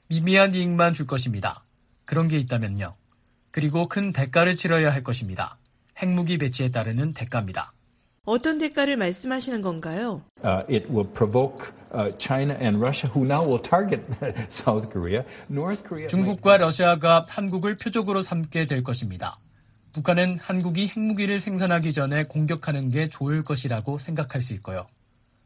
[0.07, 1.63] 미미한 이익만 줄 것입니다.
[2.05, 2.95] 그런 게 있다면요.
[3.51, 5.57] 그리고 큰 대가를 치러야 할 것입니다.
[5.97, 7.73] 핵무기 배치에 따르는 대가입니다.
[8.23, 10.21] 어떤 대가를 말씀하시는 건가요?
[10.43, 14.03] Uh, it will provoke uh, China and Russia, who now will target
[14.51, 16.09] South Korea, North Korea.
[16.09, 19.39] 중국과 러시아가 한국을 표적으로 삼게 될 것입니다.
[19.97, 24.85] 북한은 한국이 핵무기를 생산하기 전에 공격하는 게 좋을 것이라고 생각할 수 있고요.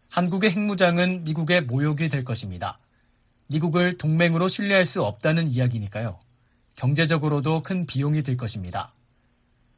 [0.10, 2.78] 한국의 핵무장은 미국의 모욕이 될 것입니다.
[3.48, 6.20] 미국을 동맹으로 신뢰할 수 없다는 이야기니까요.
[6.76, 8.94] 경제적으로도 큰 비용이 들 것입니다.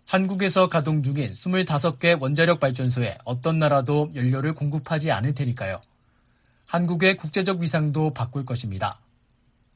[0.07, 5.81] 한국에서 가동 중인 25개 원자력 발전소에 어떤 나라도 연료를 공급하지 않을 테니까요.
[6.65, 8.99] 한국의 국제적 위상도 바꿀 것입니다.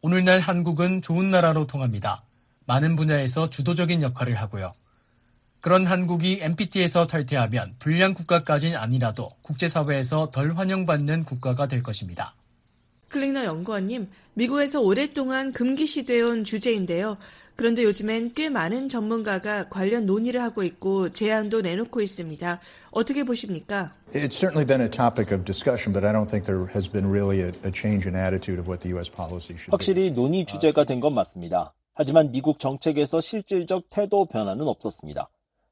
[0.02, 2.24] 오늘날 한국은 좋은 나라로 통합니다.
[2.66, 4.72] 많은 분야에서 주도적인 역할을 하고요.
[5.62, 12.36] 그런 한국이 NPT에서 탈퇴하면 불량 국가까지는 아니라도 국제사회에서 덜 환영받는 국가가 될 것입니다.
[13.10, 17.18] 클링너 연구원님, 미국에서 오랫동안 금기시되어온 주제인데요.
[17.56, 22.60] 그런데 요즘엔 꽤 많은 전문가가 관련 논의를 하고 있고 제안도 내놓고 있습니다.
[22.92, 23.94] 어떻게 보십니까?
[24.14, 27.42] It's certainly been a topic of discussion, but I don't think there has been really
[27.42, 29.10] a, a change in attitude of what the U.S.
[29.10, 29.72] policy should be.
[29.72, 31.74] 확실히 논의 주제가 된 건 맞습니다.
[31.96, 35.28] 하지만 미국 정책에서 실질적 태도 변화는 없었습니다.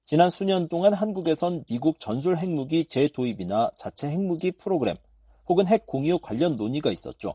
[0.07, 4.97] 지난 수년 동안 한국에선 미국 전술 핵무기 재도입이나 자체 핵무기 프로그램
[5.49, 7.33] 혹은 핵 공유 관련 논의가 있었죠.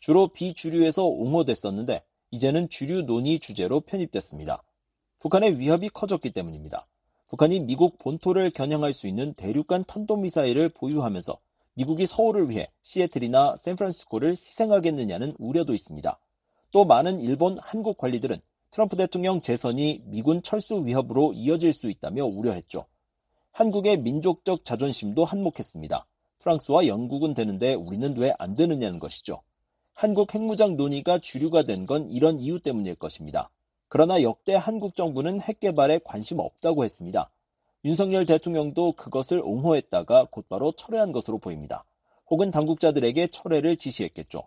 [0.00, 2.02] 주로 비주류에서 옹호됐었는데
[2.32, 4.64] 이제는 주류 논의 주제로 편입됐습니다.
[5.20, 6.88] 북한의 위협이 커졌기 때문입니다.
[7.28, 11.38] 북한이 미국 본토를 겨냥할 수 있는 대륙간 탄도미사일을 보유하면서
[11.74, 16.18] 미국이 서울을 위해 시애틀이나 샌프란시스코를 희생하겠느냐는 우려도 있습니다.
[16.72, 22.86] 또 많은 일본, 한국 관리들은 트럼프 대통령 재선이 미군 철수 위협으로 이어질 수 있다며 우려했죠.
[23.52, 26.06] 한국의 민족적 자존심도 한몫했습니다.
[26.38, 29.42] 프랑스와 영국은 되는데 우리는 왜 안 되느냐는 것이죠.
[29.94, 33.50] 한국 핵무장 논의가 주류가 된 건 이런 이유 때문일 것입니다.
[33.88, 37.30] 그러나 역대 한국 정부는 핵 개발에 관심 없다고 했습니다.
[37.84, 41.84] 윤석열 대통령도 그것을 옹호했다가 곧바로 철회한 것으로 보입니다.
[42.30, 44.46] 혹은 당국자들에게 철회를 지시했겠죠.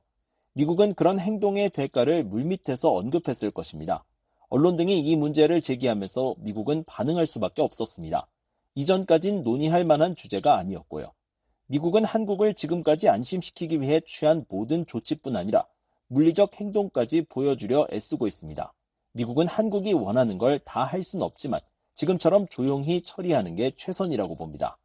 [0.54, 4.06] 미국은 그런 행동의 대가를 물밑에서 언급했을 것입니다.
[4.52, 8.28] 언론 등이 이 문제를 제기하면서 미국은 반응할 수밖에 없었습니다.
[8.76, 11.14] 이전까진 논의할 만한 주제가 아니었고요.
[11.68, 15.66] 미국은 한국을 지금까지 안심시키기 위해 취한 모든 조치뿐 아니라
[16.08, 18.74] 물리적 행동까지 보여주려 애쓰고 있습니다.
[19.14, 21.62] 미국은 한국이 원하는 걸 다 할 수는 없지만
[21.96, 24.78] 지금처럼 조용히 처리하는 게 최선이라고 봅니다.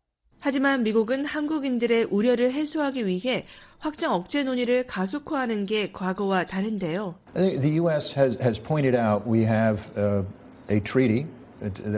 [0.46, 3.46] 하지만 미국은 한국인들의 우려를 해소하기 위해
[3.80, 7.16] 확장 억제 논의를 가속화하는 게 과거와 다른데요.
[7.34, 8.16] I think the U.S.
[8.16, 10.22] has, has pointed out we have uh,
[10.70, 11.26] a treaty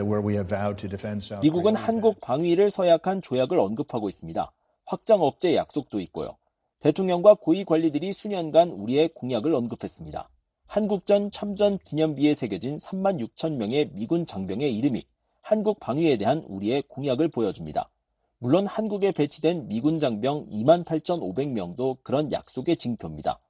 [0.01, 4.51] where we have vowed to defend South 미국은 한국 방위를 서약한 조약을 언급하고 있습니다.
[4.87, 6.35] 확장 억제 약속도 있고요.
[6.79, 10.27] 대통령과 고위 관리들이 수년간 우리의 공약을 언급했습니다.
[10.65, 15.03] 한국전 참전 기념비에 새겨진 3만 6천 명의 미군 장병의 이름이
[15.43, 17.91] 한국 방위에 대한 우리의 공약을 보여줍니다.
[18.41, 23.41] 물론 한국에 배치된 미군 장병 2만 8,500명도 그런 약속의 징표입니다.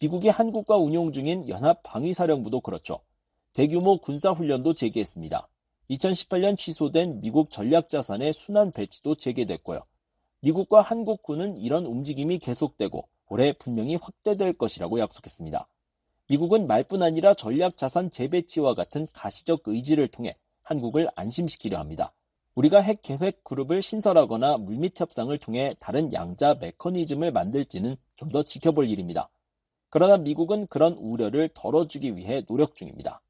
[0.00, 2.98] 미국이 한국과 운용 중인 연합 방위사령부도 그렇죠.
[3.52, 5.48] 대규모 군사훈련도 재개했습니다.
[5.88, 9.84] 2018년 취소된 미국 전략자산의 순환 배치도 재개됐고요.
[10.40, 15.68] 미국과 한국군은 이런 움직임이 계속되고 올해 분명히 확대될 것이라고 약속했습니다.
[16.28, 22.12] 미국은 말뿐 아니라 전략자산 재배치와 같은 가시적 의지를 통해 한국을 안심시키려 합니다.
[22.54, 28.88] 우리가 핵 계획 그룹을 신설하거나 물밑 협상을 통해 다른 양자 메커니즘을 만들지는 좀 더 지켜볼
[28.88, 29.28] 일입니다.
[29.90, 33.20] 그러나 미국은 그런 우려를 덜어주기 위해 노력 중입니다.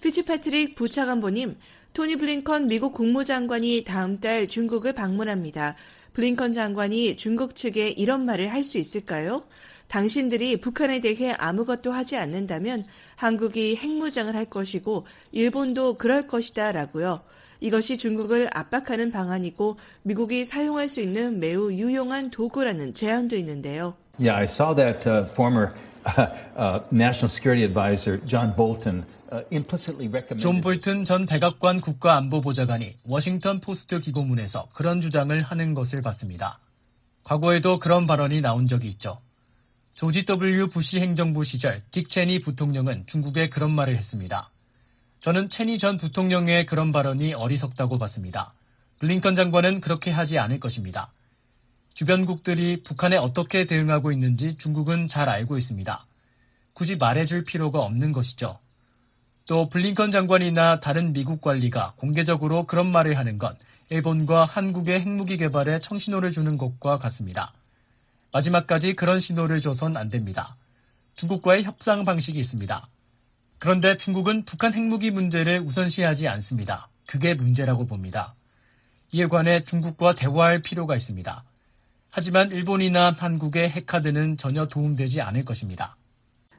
[0.00, 1.58] 피츠패트릭 부차관보님,
[1.92, 5.76] 토니 블링컨 미국 국무장관이 다음 달 중국을 방문합니다.
[6.14, 9.42] 블링컨 장관이 중국 측에 이런 말을 할 수 있을까요?
[9.88, 12.84] 당신들이 북한에 대해 아무것도 하지 않는다면
[13.16, 17.22] 한국이 핵무장을 할 것이고 일본도 그럴 것이다 라고요.
[17.60, 23.94] 이것이 중국을 압박하는 방안이고 미국이 사용할 수 있는 매우 유용한 도구라는 제안도 있는데요.
[24.18, 25.72] Yeah, I saw that uh, former
[26.04, 29.04] uh, uh, National Security Advisor John Bolton
[30.40, 36.58] 존 볼튼 전 백악관 국가안보보좌관이 워싱턴 포스트 기고문에서 그런 주장을 하는 것을 봤습니다.
[37.22, 39.20] 과거에도 그런 발언이 나온 적이 있죠.
[39.94, 40.68] 조지 W.
[40.68, 44.50] 부시 행정부 시절 딕 체니 부통령은 중국에 그런 말을 했습니다.
[45.20, 48.54] 저는 체니 전 부통령의 그런 발언이 어리석다고 봤습니다.
[49.00, 51.12] 블링컨 장관은 그렇게 하지 않을 것입니다.
[51.92, 56.06] 주변국들이 북한에 어떻게 대응하고 있는지 중국은 잘 알고 있습니다.
[56.72, 58.58] 굳이 말해줄 필요가 없는 것이죠.
[59.46, 63.56] 또 블링컨 장관이나 다른 미국 관리가 공개적으로 그런 말을 하는 건
[63.90, 67.52] 일본과 한국의 핵무기 개발에 청신호를 주는 것과 같습니다.
[68.32, 70.56] 마지막까지 그런 신호를 줘선 안 됩니다.
[71.14, 72.88] 중국과의 협상 방식이 있습니다.
[73.60, 76.88] 그런데 중국은 북한 핵무기 문제를 우선시하지 않습니다.
[77.06, 78.34] 그게 문제라고 봅니다.
[79.12, 81.44] 이에 관해 중국과 대화할 필요가 있습니다.
[82.08, 85.96] 하지만 일본이나 한국의 핵카드는 전혀 도움되지 않을 것입니다.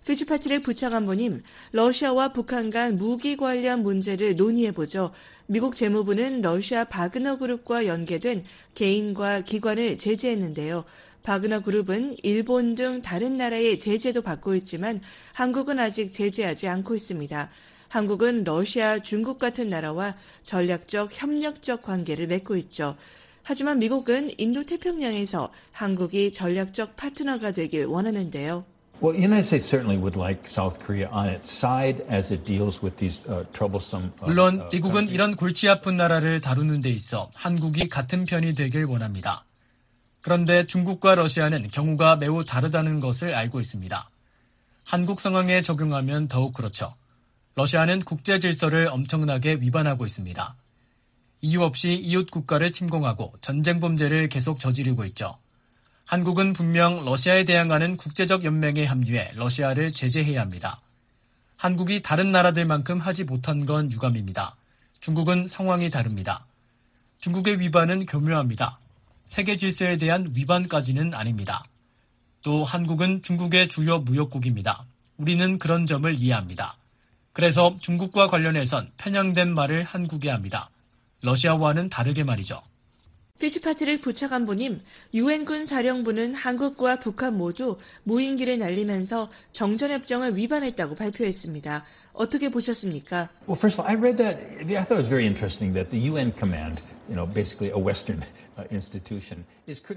[0.06, 5.12] 피츠파트릭 부차관보님, 러시아와 북한 간 무기 관련 문제를 논의해보죠.
[5.48, 8.44] 미국 재무부는 러시아 바그너 그룹과 연계된
[8.76, 10.86] 개인과 기관을 제재했는데요.
[11.24, 15.02] 바그너 그룹은 일본 등 다른 나라의 제재도 받고 있지만
[15.34, 17.50] 한국은 아직 제재하지 않고 있습니다.
[17.90, 22.96] 한국은 러시아, 중국 같은 나라와 전략적 협력적 관계를 맺고 있죠.
[23.44, 28.64] 하지만 미국은 인도 태평양에서 한국이 전략적 파트너가 되길 원하는데요.
[29.02, 32.84] Well, the United States certainly would like South Korea on its side as it deals
[32.84, 34.14] with these uh, troublesome.
[34.22, 35.14] Uh, 물론 uh, 미국은 countries.
[35.16, 39.44] 이런 골치 아픈 나라를 다루는 데 있어 한국이 같은 편이 되길 원합니다.
[40.22, 44.10] 그런데 중국과 러시아는 경우가 매우 다르다는 것을 알고 있습니다.
[44.84, 46.94] 한국 상황에 적용하면 더욱 그렇죠.
[47.56, 50.56] 러시아는 국제 질서를 엄청나게 위반하고 있습니다.
[51.42, 55.38] 이유 없이 이웃 국가를 침공하고 전쟁 범죄를 계속 저지르고 있죠.
[56.06, 60.82] 한국은 분명 러시아에 대항하는 국제적 연맹에 합류해 러시아를 제재해야 합니다.
[61.58, 64.56] 한국이 다른 나라들만큼 하지 못한 건 유감입니다.
[65.00, 66.46] 중국은 상황이 다릅니다.
[67.20, 68.80] 중국의 위반은 교묘합니다.
[69.32, 71.64] 세계 질서에 대한 위반까지는 아닙니다.
[72.44, 74.84] 또 한국은 중국의 주요 무역국입니다.
[75.16, 76.76] 우리는 그런 점을 이해합니다.
[77.32, 80.70] 그래서 중국과 관련해선 편향된 말을 한국에 합니다.
[81.22, 82.62] 러시아와는 다르게 말이죠.
[83.40, 84.82] 피츠파트릭 부차관보님,
[85.14, 91.86] 유엔군 사령부는 한국과 북한 모두 무인기를 날리면서 정전협정을 위반했다고 발표했습니다.
[92.12, 93.30] 어떻게 보셨습니까?
[93.48, 94.38] Well, first of all, I read that.
[94.76, 98.22] I thought it was very interesting that the UN command, you know, basically a Western
[98.58, 99.46] uh, institution.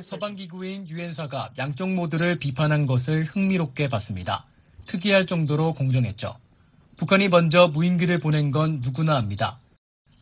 [0.02, 4.46] 서방 기구인 유엔사가 양쪽 모두를 비판한 것을 흥미롭게 봤습니다.
[4.84, 6.36] 특이할 정도로 공정했죠.
[6.96, 9.58] 북한이 먼저 무인기를 보낸 건 누구나 압니다.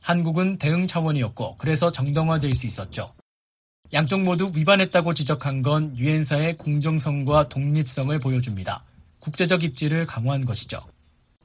[0.00, 3.08] 한국은 대응 차원이었고 그래서 정당화될 수 있었죠.
[3.92, 8.84] 양쪽 모두 위반했다고 지적한 건 유엔사의 공정성과 독립성을 보여줍니다.
[9.18, 10.80] 국제적 입지를 강화한 것이죠.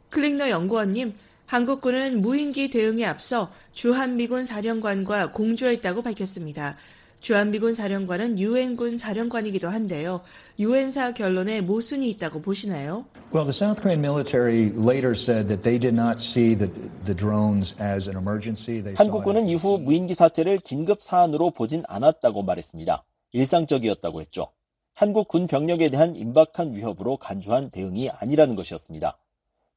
[0.10, 1.14] 클링너 연구원님,
[1.48, 6.76] 한국군은 무인기 대응에 앞서 주한미군 사령관과 공조했다고 밝혔습니다.
[7.22, 10.22] 주한미군 사령관은 유엔군 사령관이기도 한데요.
[10.60, 13.06] 유엔사 결론에 모순이 있다고 보시나요?
[13.34, 16.70] Well, the South Korean military later said that they did not see the,
[17.06, 18.84] the drones as an emergency.
[18.84, 23.04] They 한국군은 이후 무인기 사태를 긴급 사안으로 보진 않았다고 말했습니다.
[23.32, 24.52] 일상적이었다고 했죠.
[24.94, 29.18] 한국 군 병력에 대한 임박한 위협으로 간주한 대응이 아니라는 것이었습니다.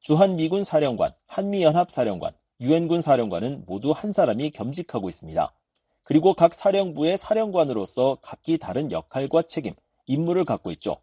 [0.01, 5.53] 주한미군 사령관, 한미연합 사령관, 유엔군 사령관은 모두 한 사람이 겸직하고 있습니다.
[6.01, 9.75] 그리고 각 사령부의 사령관으로서 각기 다른 역할과 책임,
[10.07, 10.97] 임무를 갖고 있죠.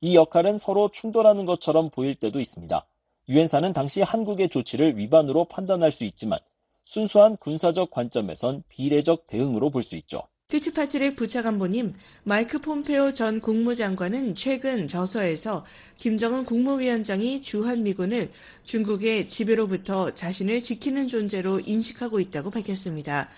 [0.00, 2.84] 이 역할은 서로 충돌하는 것처럼 보일 때도 있습니다.
[3.28, 6.40] 유엔사는 당시 한국의 조치를 위반으로 판단할 수 있지만
[6.84, 10.24] 순수한 군사적 관점에선 비례적 대응으로 볼 수 있죠.
[10.50, 15.64] 피츠파트릭 부차관보님, 마이크 폼페오 전 국무장관은 최근 저서에서
[15.96, 18.30] 김정은 국무위원장이 주한미군을
[18.64, 23.28] 중국의 지배로부터 자신을 지키는 존재로 인식하고 있다고 밝혔습니다.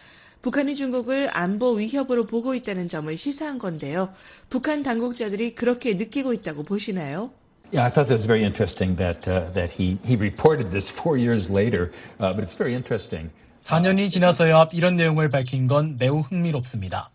[0.40, 4.14] 북한이 중국을 안보 위협으로 보고 있다는 점을 시사한 건데요.
[4.48, 7.30] 북한 당국자들이 그렇게 느끼고 있다고 보시나요?
[7.72, 11.16] Yeah, I thought that was very interesting that uh, that he he reported this four
[11.16, 13.30] years later, uh, but it's very interesting.
[13.62, 17.10] 4년이 지나서야 이런 내용을 밝힌 건 매우 흥미롭습니다.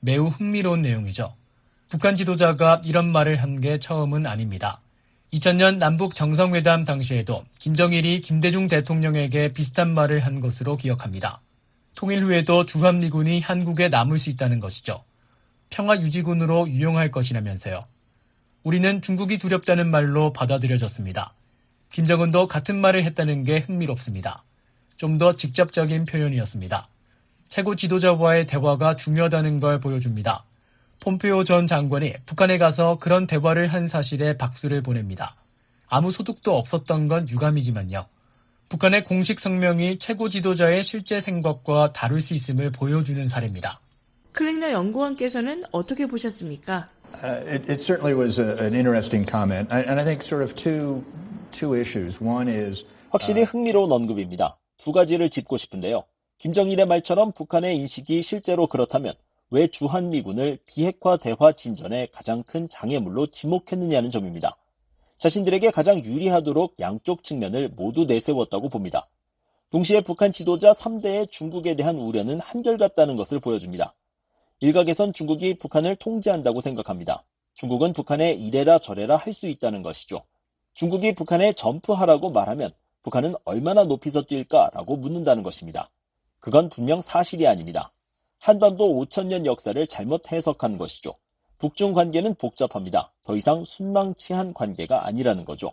[0.00, 1.34] 매우 흥미로운 내용이죠.
[1.88, 4.80] 북한 지도자가 이런 말을 한 게 처음은 아닙니다.
[5.34, 11.40] 2000년 남북 정상회담 당시에도 김정일이 김대중 대통령에게 비슷한 말을 한 것으로 기억합니다.
[11.94, 15.04] 통일 후에도 주한미군이 한국에 남을 수 있다는 것이죠.
[15.68, 17.84] 평화 유지군으로 유용할 것이라면서요.
[18.62, 21.34] 우리는 중국이 두렵다는 말로 받아들여졌습니다.
[21.92, 24.44] 김정은도 같은 말을 했다는 게 흥미롭습니다.
[25.00, 26.86] 좀 더 직접적인 표현이었습니다.
[27.48, 30.44] 최고 지도자와의 대화가 중요하다는 걸 보여줍니다.
[31.00, 35.36] 폼페오 전 장관이 북한에 가서 그런 대화를 한 사실에 박수를 보냅니다.
[35.88, 38.04] 아무 소득도 없었던 건 유감이지만요.
[38.68, 43.80] 북한의 공식 성명이 최고 지도자의 실제 생각과 다를 수 있음을 보여주는 사례입니다.
[44.32, 46.90] 클링너 연구원께서는 어떻게 보셨습니까?
[47.24, 51.02] Uh, it, it certainly was an interesting comment, and I think sort of two
[51.52, 52.22] two issues.
[52.22, 54.59] One is 확실히 흥미로운 언급입니다.
[54.80, 56.04] 두 가지를 짚고 싶은데요.
[56.38, 59.12] 김정일의 말처럼 북한의 인식이 실제로 그렇다면
[59.50, 64.56] 왜 주한미군을 비핵화 대화 진전의 가장 큰 장애물로 지목했느냐는 점입니다.
[65.18, 69.06] 자신들에게 가장 유리하도록 양쪽 측면을 모두 내세웠다고 봅니다.
[69.68, 73.94] 동시에 북한 지도자 3대의 중국에 대한 우려는 한결같다는 것을 보여줍니다.
[74.60, 77.24] 일각에선 중국이 북한을 통제한다고 생각합니다.
[77.52, 80.22] 중국은 북한에 이래라 저래라 할 수 있다는 것이죠.
[80.72, 82.72] 중국이 북한에 점프하라고 말하면
[83.02, 85.90] 북한은 얼마나 높이서 뛸까라고 묻는다는 것입니다.
[86.38, 87.92] 그건 분명 사실이 아닙니다.
[88.38, 91.14] 한반도 5천년 역사를 잘못 해석한 것이죠.
[91.58, 93.12] 북중 관계는 복잡합니다.
[93.22, 95.72] 더 이상 순망치한 관계가 아니라는 거죠.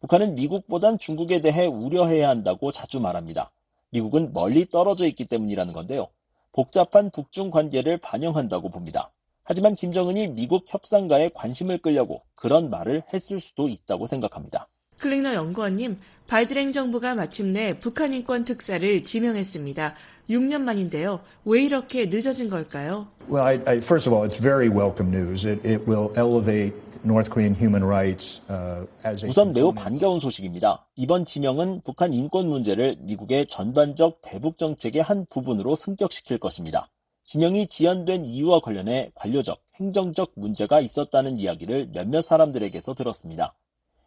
[0.00, 3.52] 북한은 미국보단 중국에 대해 우려해야 한다고 자주 말합니다.
[3.90, 6.08] 미국은 멀리 떨어져 있기 때문이라는 건데요.
[6.52, 9.12] 복잡한 북중 관계를 반영한다고 봅니다.
[9.44, 14.68] 하지만 김정은이 미국 협상가에 관심을 끌려고 그런 말을 했을 수도 있다고 생각합니다.
[15.00, 19.94] 클링너 연구원님, 바이든 행정부가 마침내 북한 인권 특사를 지명했습니다.
[20.28, 21.20] 6년 만인데요.
[21.44, 23.08] 왜 이렇게 늦어진 걸까요?
[23.28, 25.46] Well, I, I, first of all, it's very welcome news.
[25.46, 30.86] It, it will elevate North Korean human rights uh, as a 우선 매우 반가운 소식입니다.
[30.96, 36.90] 이번 지명은 북한 인권 문제를 미국의 전반적 대북 정책의 한 부분으로 승격시킬 것입니다.
[37.24, 43.54] 지명이 지연된 이유와 관련해 관료적, 행정적 문제가 있었다는 이야기를 몇몇 사람들에게서 들었습니다.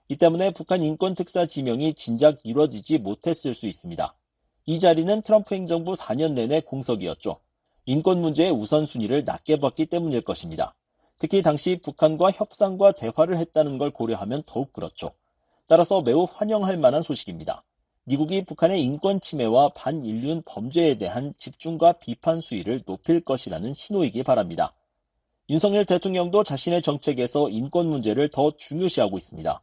[0.10, 4.16] 이 때문에 북한 인권 특사 지명이 진작 이루어지지 못했을 수 있습니다.
[4.66, 7.38] 이 자리는 트럼프 행정부 4년 내내 공석이었죠.
[7.86, 10.76] 인권 문제의 우선순위를 낮게 봤기 때문일 것입니다.
[11.18, 15.12] 특히 당시 북한과 협상과 대화를 했다는 걸 고려하면 더욱 그렇죠.
[15.68, 17.64] 따라서 매우 환영할 만한 소식입니다.
[18.06, 24.74] 미국이 북한의 인권 침해와 반인륜 범죄에 대한 집중과 비판 수위를 높일 것이라는 신호이기 바랍니다.
[25.50, 29.62] 윤석열 대통령도 자신의 정책에서 인권 문제를 더 중요시하고 있습니다.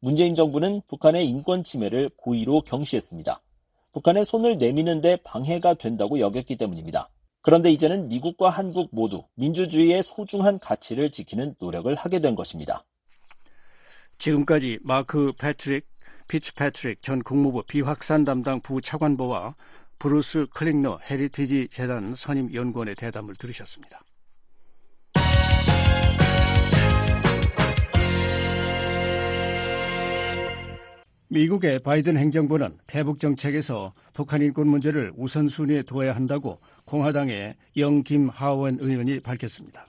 [0.00, 3.42] 문재인 정부는 북한의 인권 침해를 고의로 경시했습니다.
[3.92, 7.10] 북한에 손을 내미는데 방해가 된다고 여겼기 때문입니다.
[7.42, 12.84] 그런데 이제는 미국과 한국 모두 민주주의의 소중한 가치를 지키는 노력을 하게 된 것입니다.
[14.18, 15.86] 지금까지 마크 패트릭,
[16.28, 19.54] 피츠 패트릭 전 국무부 비확산 담당 부차관보와
[19.98, 24.02] 브루스 클링너 헤리티지 재단 선임 연구원의 대담을 들으셨습니다.
[31.32, 39.20] 미국의 바이든 행정부는 대북 정책에서 북한 인권 문제를 우선순위에 둬야 한다고 공화당의 영김 하원 의원이
[39.20, 39.86] 밝혔습니다.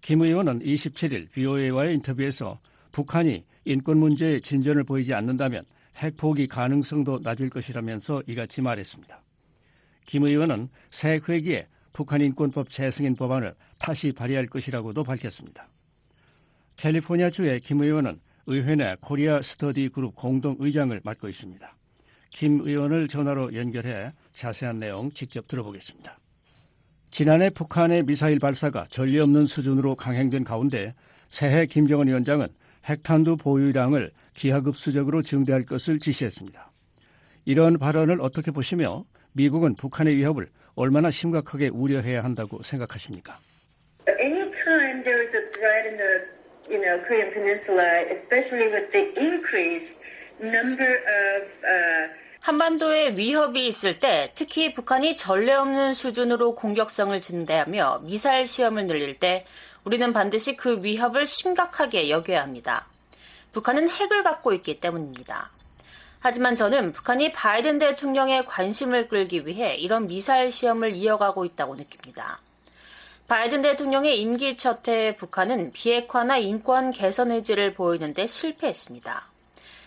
[0.00, 2.58] 김 의원은 27일 VOA와의 인터뷰에서
[2.90, 5.62] 북한이 인권 문제에 진전을 보이지 않는다면
[5.96, 9.22] 핵포기 가능성도 낮을 것이라면서 이같이 말했습니다.
[10.06, 15.68] 김 의원은 새 회기에 북한 인권법 재승인 법안을 다시 발의할 것이라고도 밝혔습니다.
[16.76, 21.76] 캘리포니아주의 김 의원은 의회 내 코리아 스터디 그룹 공동 의장을 맡고 있습니다.
[22.30, 26.18] 김 의원을 전화로 연결해 자세한 내용 직접 들어보겠습니다.
[27.10, 30.94] 지난해 북한의 미사일 발사가 전례 없는 수준으로 강행된 가운데
[31.28, 32.48] 새해 김정은 위원장은
[32.84, 36.70] 핵탄두 보유량을 기하급수적으로 증대할 것을 지시했습니다.
[37.46, 43.38] 이런 발언을 어떻게 보시며 미국은 북한의 위협을 얼마나 심각하게 우려해야 한다고 생각하십니까?
[44.08, 46.35] Anytime there is a threat in the
[46.68, 49.92] you know, Korean Peninsula, especially with the increased
[50.40, 58.46] number of uh, 한반도에 위협이 있을 때 특히 북한이 전례 없는 수준으로 공격성을 증대하며 미사일
[58.46, 59.44] 시험을 늘릴 때
[59.82, 62.88] 우리는 반드시 그 위협을 심각하게 여겨야 합니다.
[63.50, 65.50] 북한은 핵을 갖고 있기 때문입니다.
[66.20, 72.40] 하지만 저는 북한이 바이든 대통령의 관심을 끌기 위해 이런 미사일 시험을 이어가고 있다고 느낍니다.
[73.28, 79.30] 바이든 대통령의 임기 첫 해 북한은 비핵화나 인권 개선 의지를 보이는데 실패했습니다.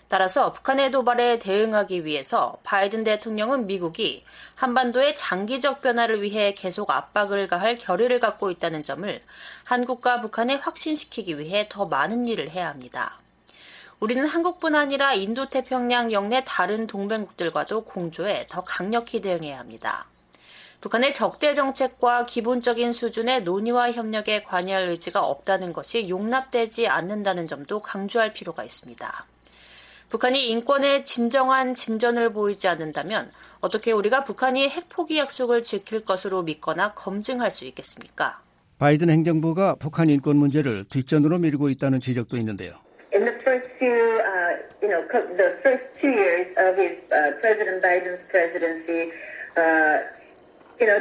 [0.09, 4.25] 따라서 북한의 도발에 대응하기 위해서 바이든 대통령은 미국이
[4.55, 9.21] 한반도의 장기적 변화를 위해 계속 압박을 가할 결의를 갖고 있다는 점을
[9.63, 13.19] 한국과 북한에 확신시키기 위해 더 많은 일을 해야 합니다.
[14.01, 20.07] 우리는 한국뿐 아니라 인도태평양 영내 다른 동맹국들과도 공조해 더 강력히 대응해야 합니다.
[20.81, 28.31] 북한의 적대 정책과 기본적인 수준의 논의와 협력에 관여할 의지가 없다는 것이 용납되지 않는다는 점도 강조할
[28.31, 29.25] 필요가 있습니다.
[30.07, 36.93] 북한이 인권에 진정한 진전을 보이지 않는다면 어떻게 우리가 북한이 핵 포기 약속을 지킬 것으로 믿거나
[36.93, 38.41] 검증할 수 있겠습니까?
[38.79, 42.79] 바이든 행정부가 북한 인권 문제를 뒷전으로 밀고 있다는 지적도 있는데요.
[43.13, 47.31] in the first few, uh, you know, co- the first two years of his uh,
[47.41, 49.11] President Biden's presidency,
[49.57, 49.97] uh,
[50.81, 50.99] uh.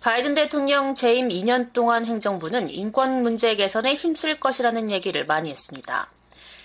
[0.00, 6.10] 바이든 대통령 재임 2년 동안 행정부는 인권 문제 개선에 힘쓸 것이라는 얘기를 많이 했습니다.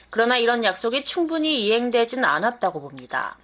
[0.10, 3.38] 그러나 이런 약속이 충분히 이행되진 않았다고 봅니다.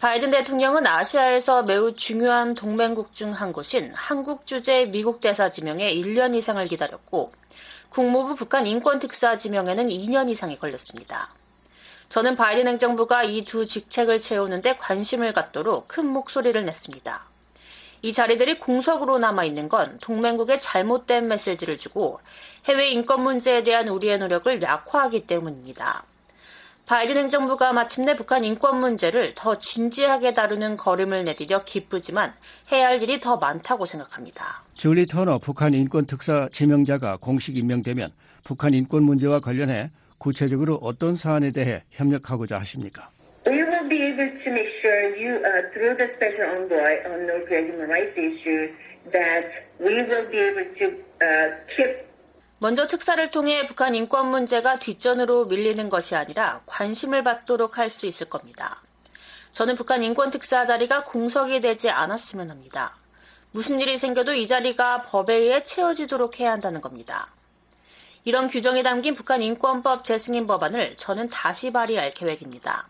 [0.00, 6.34] 바이든 대통령은 아시아에서 매우 중요한 동맹국 중 한 곳인 한국 주재 미국 대사 지명에 1년
[6.34, 7.30] 이상을 기다렸고
[7.88, 11.32] 국무부 북한 인권 특사 지명에는 2년 이상이 걸렸습니다.
[12.12, 17.24] 저는 바이든 행정부가 이 두 직책을 채우는데 관심을 갖도록 큰 목소리를 냈습니다.
[18.02, 22.20] 이 자리들이 공석으로 남아 있는 건 동맹국에 잘못된 메시지를 주고
[22.66, 26.04] 해외 인권 문제에 대한 우리의 노력을 약화하기 때문입니다.
[26.84, 32.34] 바이든 행정부가 마침내 북한 인권 문제를 더 진지하게 다루는 걸음을 내디뎌 기쁘지만
[32.72, 34.64] 해야 할 일이 더 많다고 생각합니다.
[34.76, 38.12] 줄리 터너 북한 인권 특사 지명자가 공식 임명되면
[38.44, 39.90] 북한 인권 문제와 관련해
[40.22, 43.10] 구체적으로 어떤 사안에 대해 협력하고자 하십니까?
[43.44, 47.46] We will be able to make sure you, uh, through the special envoy on North
[47.48, 48.70] Korean human rights issues,
[49.10, 49.50] that
[49.80, 50.86] we will be able to
[51.26, 52.06] uh, keep
[52.60, 58.28] 먼저 특사를 통해 북한 인권 문제가 뒷전으로 밀리는 것이 아니라 관심을 받도록 할 수 있을
[58.28, 58.80] 겁니다.
[59.50, 62.96] 저는 북한 인권 특사 자리가 공석이 되지 않았으면 합니다.
[63.50, 67.34] 무슨 일이 생겨도 이 자리가 법에 의해 채워지도록 해야 한다는 겁니다.
[68.24, 72.88] 이런 규정이 담긴 북한 인권법 재승인 법안을 저는 다시 발의할 계획입니다.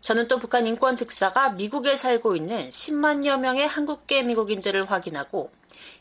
[0.00, 5.50] 저는 또 북한 인권 특사가 미국에 살고 있는 10만여 명의 한국계 미국인들을 확인하고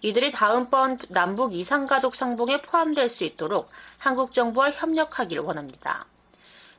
[0.02, 6.06] 이들이 다음번 남북 이상가족 상봉에 포함될 수 있도록 한국 정부와 협력하길 원합니다.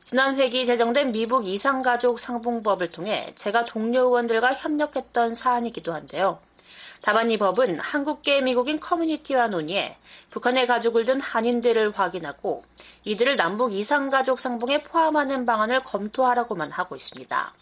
[0.03, 6.39] 지난 회기 제정된 미북 이상가족 상봉법을 통해 제가 동료 의원들과 협력했던 사안이기도 한데요.
[7.01, 9.97] 다만 이 법은 한국계 미국인 커뮤니티와 논의해
[10.29, 12.61] 북한의 가족을 둔 한인들을 확인하고
[13.03, 17.53] 이들을 남북 이상가족 상봉에 포함하는 방안을 검토하라고만 하고 있습니다.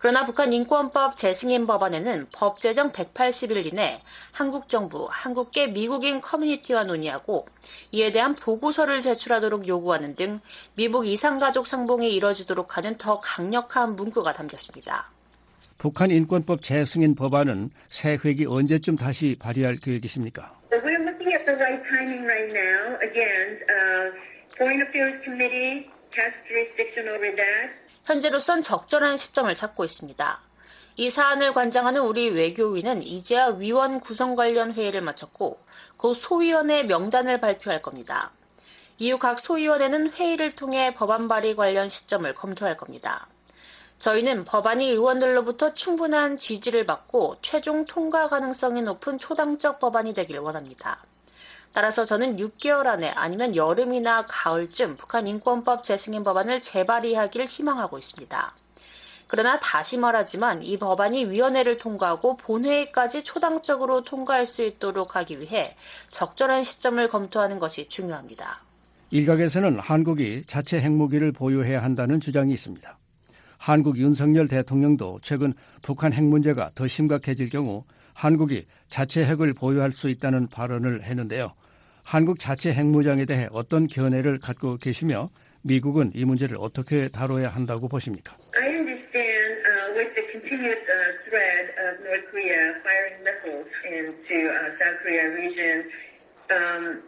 [0.00, 4.00] 그러나 북한 인권법 재승인 법안에는 법 제정 180일 이내
[4.30, 7.44] 한국 정부, 한국계 미국인 커뮤니티와 논의하고
[7.90, 10.38] 이에 대한 보고서를 제출하도록 요구하는 등
[10.74, 15.10] 미북 이상가족 상봉이 이뤄지도록 하는 더 강력한 문구가 담겼습니다.
[15.78, 20.52] 북한 인권법 재승인 법안은 새 회기 언제쯤 다시 발의할 계획이십니까?
[20.72, 22.98] We're looking at the right timing right now.
[23.00, 24.10] Again, uh,
[24.58, 25.86] Foreign Affairs Committee
[26.18, 27.70] has jurisdiction over that.
[28.06, 30.40] 현재로선 적절한 시점을 찾고 있습니다.
[30.96, 35.60] 이 사안을 관장하는 우리 외교위는 이제야 위원 구성 관련 회의를 마쳤고
[35.96, 38.32] 곧 소위원회 명단을 발표할 겁니다.
[38.98, 43.28] 이후 각 소위원회는 회의를 통해 법안 발의 관련 시점을 검토할 겁니다.
[43.98, 51.04] 저희는 법안이 의원들로부터 충분한 지지를 받고 최종 통과 가능성이 높은 초당적 법안이 되길 원합니다.
[51.72, 58.54] 따라서 저는 6개월 안에 아니면 여름이나 가을쯤 북한 인권법 재승인 법안을 재발의하기를 희망하고 있습니다.
[59.26, 65.76] 그러나 다시 말하지만 이 법안이 위원회를 통과하고 본회의까지 초당적으로 통과할 수 있도록 하기 위해
[66.10, 68.62] 적절한 시점을 검토하는 것이 중요합니다.
[69.10, 72.98] 일각에서는 한국이 자체 핵무기를 보유해야 한다는 주장이 있습니다.
[73.58, 75.52] 한국 윤석열 대통령도 최근
[75.82, 77.84] 북한 핵 문제가 더 심각해질 경우
[78.14, 81.52] 한국이 자체 핵을 보유할 수 있다는 발언을 했는데요.
[82.02, 85.28] 한국 자체 핵무장에 대해 어떤 견해를 갖고 계시며
[85.62, 88.36] 미국은 이 문제를 어떻게 다뤄야 한다고 보십니까?
[89.68, 95.28] Uh, with the continued uh, threat of North Korea firing missiles into uh, South Korea
[95.34, 95.84] region,
[96.50, 97.02] um,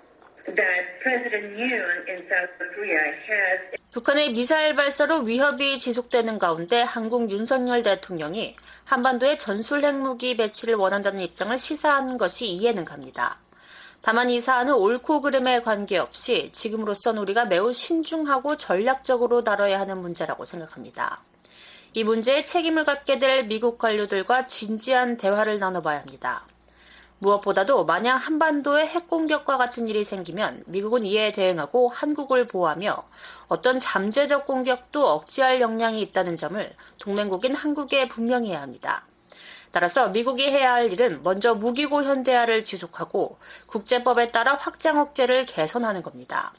[3.91, 11.59] 북한의 미사일 발사로 위협이 지속되는 가운데 한국 윤석열 대통령이 한반도에 전술 핵무기 배치를 원한다는 입장을
[11.59, 13.41] 시사하는 것이 이해는 갑니다.
[14.03, 21.21] 다만 이 사안은 옳고 그름에 관계없이 지금으로선 우리가 매우 신중하고 전략적으로 다뤄야 하는 문제라고 생각합니다.
[21.93, 26.47] 이 문제에 책임을 갖게 될 미국 관료들과 진지한 대화를 나눠봐야 합니다.
[27.21, 32.97] 무엇보다도 만약 한반도에 핵공격과 같은 일이 생기면 미국은 이에 대응하고 한국을 보호하며
[33.49, 39.07] 어떤 잠재적 공격도 억제할 역량이 있다는 점을 동맹국인 한국에 분명히 해야 합니다.
[39.71, 46.55] 따라서 미국이 해야 할 일은 먼저 무기고 현대화를 지속하고 국제법에 따라 확장 억제를 개선하는 겁니다.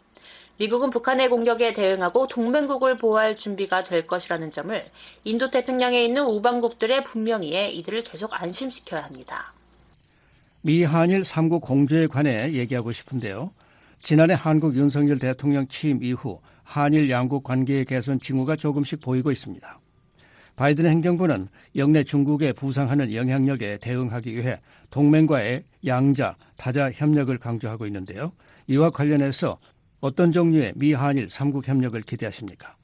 [0.57, 4.85] 미국은 북한의 공격에 대응하고 동맹국을 보호할 준비가 될 것이라는 점을
[5.23, 9.53] 인도태평양에 있는 우방국들의 분명히 해 이들을 계속 안심시켜야 합니다.
[10.63, 13.51] 미 한일 3국 공조에 관해 얘기하고 싶은데요.
[13.99, 19.79] 지난해 한국 윤석열 대통령 취임 이후 한일 양국 관계의 개선 징후가 조금씩 보이고 있습니다.
[20.55, 24.57] 바이든 행정부는 영내 중국에 부상하는 영향력에 대응하기 위해
[24.91, 28.31] 동맹과의 양자, 다자 협력을 강조하고 있는데요.
[28.67, 29.57] 이와 관련해서
[29.99, 32.75] 어떤 종류의 미 한일 3국 협력을 기대하십니까?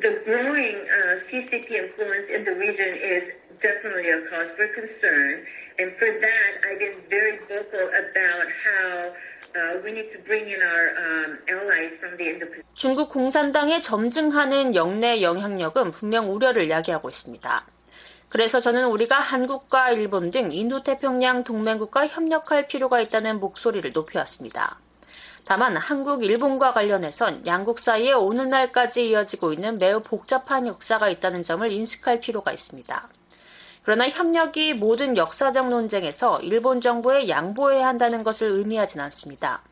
[0.00, 3.24] the growing uh, CCP influence in the region is
[3.62, 5.42] definitely a cause for concern.
[5.78, 9.12] And for that, I've been very vocal about how
[9.56, 11.26] uh, um.
[12.74, 17.66] 중국 공산당의 점증하는 영내 영향력은 분명 우려를 야기하고 있습니다.
[18.28, 24.78] 그래서 저는 우리가 한국과 일본 등 인도태평양 동맹국과 협력할 필요가 있다는 목소리를 높여왔습니다.
[25.44, 32.20] 다만 한국, 일본과 관련해선 양국 사이에 오늘날까지 이어지고 있는 매우 복잡한 역사가 있다는 점을 인식할
[32.20, 33.08] 필요가 있습니다.
[33.86, 39.62] 그러나 협력이 모든 역사적 논쟁에서 일본 정부에 양보해야 한다는 것을 의미하진 않습니다.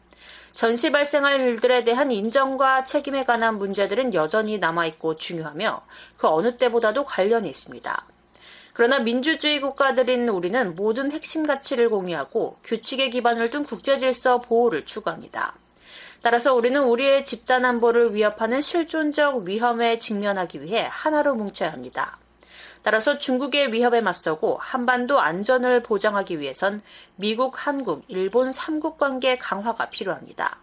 [0.52, 5.84] 전시 발생할 일들에 대한 인정과 책임에 관한 문제들은 여전히 남아있고 중요하며
[6.16, 8.06] 그 어느 때보다도 관련이 있습니다.
[8.72, 15.56] 그러나 민주주의 국가들인 우리는 모든 핵심 가치를 공유하고 규칙에 기반을 둔 국제 질서 보호를 추구합니다.
[16.22, 22.18] 따라서 우리는 우리의 집단 안보를 위협하는 실존적 위험에 직면하기 위해 하나로 뭉쳐야 합니다.
[22.84, 26.82] 따라서 중국의 위협에 맞서고 한반도 안전을 보장하기 위해선
[27.16, 30.58] 미국, 한국, 일본 3국 관계 강화가 필요합니다.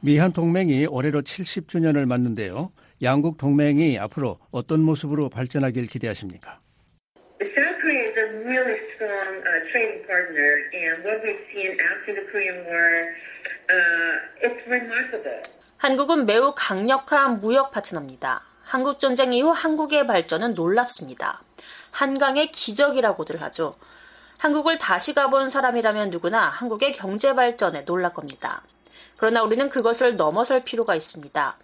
[0.00, 2.72] 미한 동맹이 올해로 70주년을 맞는데요.
[3.02, 6.60] 양국 동맹이 앞으로 어떤 모습으로 발전하길 기대하십니까?
[7.40, 7.46] Uh,
[13.70, 15.42] uh, it's remarkable.
[15.78, 18.45] 한국은 매우 강력한 무역 파트너입니다.
[18.66, 21.40] 한국 전쟁 이후 한국의 발전은 놀랍습니다.
[21.92, 23.72] 한강의 기적이라고들 하죠.
[24.38, 28.62] 한국을 다시 가본 사람이라면 누구나 한국의 경제 발전에 놀랄 겁니다.
[29.16, 31.56] 그러나 우리는 그것을 넘어설 필요가 있습니다.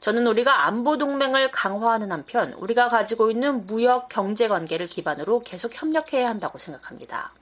[0.00, 6.28] 저는 우리가 안보 동맹을 강화하는 한편 우리가 가지고 있는 무역 경제 관계를 기반으로 계속 협력해야
[6.28, 7.32] 한다고 생각합니다.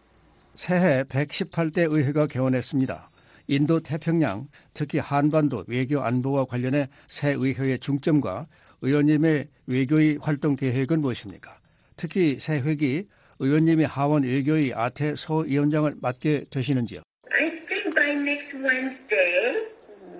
[0.55, 3.11] 새해 118대 의회가 개원했습니다.
[3.49, 8.47] 인도 태평양, 특히 한반도 외교 안보와 관련해 새 의회의 중점과
[8.83, 11.59] 의원님의 외교의 활동 계획은 무엇입니까?
[11.97, 13.07] 특히 새 회기
[13.39, 17.03] 의원님이 하원 외교의 아태 소위원장을 맡게 되시는지요?
[17.33, 19.67] I think by next Wednesday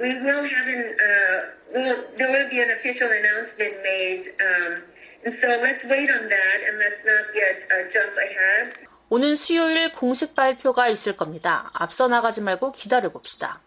[0.01, 4.83] we will have an uh, will there will be an official announcement made, um,
[5.27, 8.89] and so let's wait on that and let's not get uh, jump ahead.
[9.11, 11.71] 오는 수요일 공식 발표가 있을 겁니다.
[11.75, 13.61] 앞서 나가지 말고 기다려 봅시다.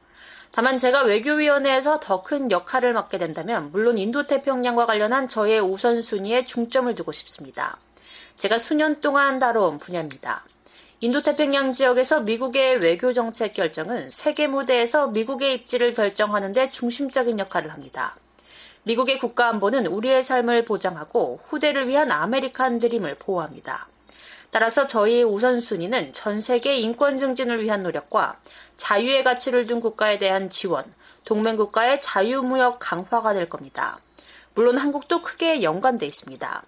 [0.51, 7.11] 다만 제가 외교위원회에서 더 큰 역할을 맡게 된다면 물론 인도태평양과 관련한 저의 우선순위에 중점을 두고
[7.13, 7.77] 싶습니다.
[8.35, 10.45] 제가 수년 동안 다뤄온 분야입니다.
[10.99, 18.15] 인도태평양 지역에서 미국의 외교 정책 결정은 세계 무대에서 미국의 입지를 결정하는 데 중심적인 역할을 합니다.
[18.83, 23.87] 미국의 국가 안보는 우리의 삶을 보장하고 후대를 위한 아메리칸 드림을 보호합니다.
[24.51, 28.39] 따라서 저희의 우선순위는 전 세계 인권 증진을 위한 노력과
[28.77, 30.83] 자유의 가치를 둔 국가에 대한 지원,
[31.25, 33.99] 동맹국가의 자유무역 강화가 될 겁니다.
[34.53, 36.63] 물론 한국도 크게 연관돼 있습니다.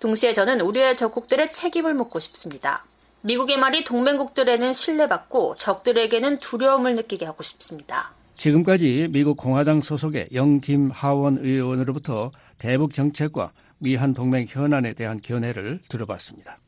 [0.00, 2.84] 동시에 저는 우리의 적국들의 책임을 묻고 싶습니다.
[3.22, 8.12] 미국의 말이 동맹국들에는 신뢰받고 적들에게는 두려움을 느끼게 하고 싶습니다.
[8.38, 16.59] 지금까지 미국 공화당 소속의 영김 하원 의원으로부터 대북 정책과 미한 동맹 현안에 대한 견해를 들어봤습니다.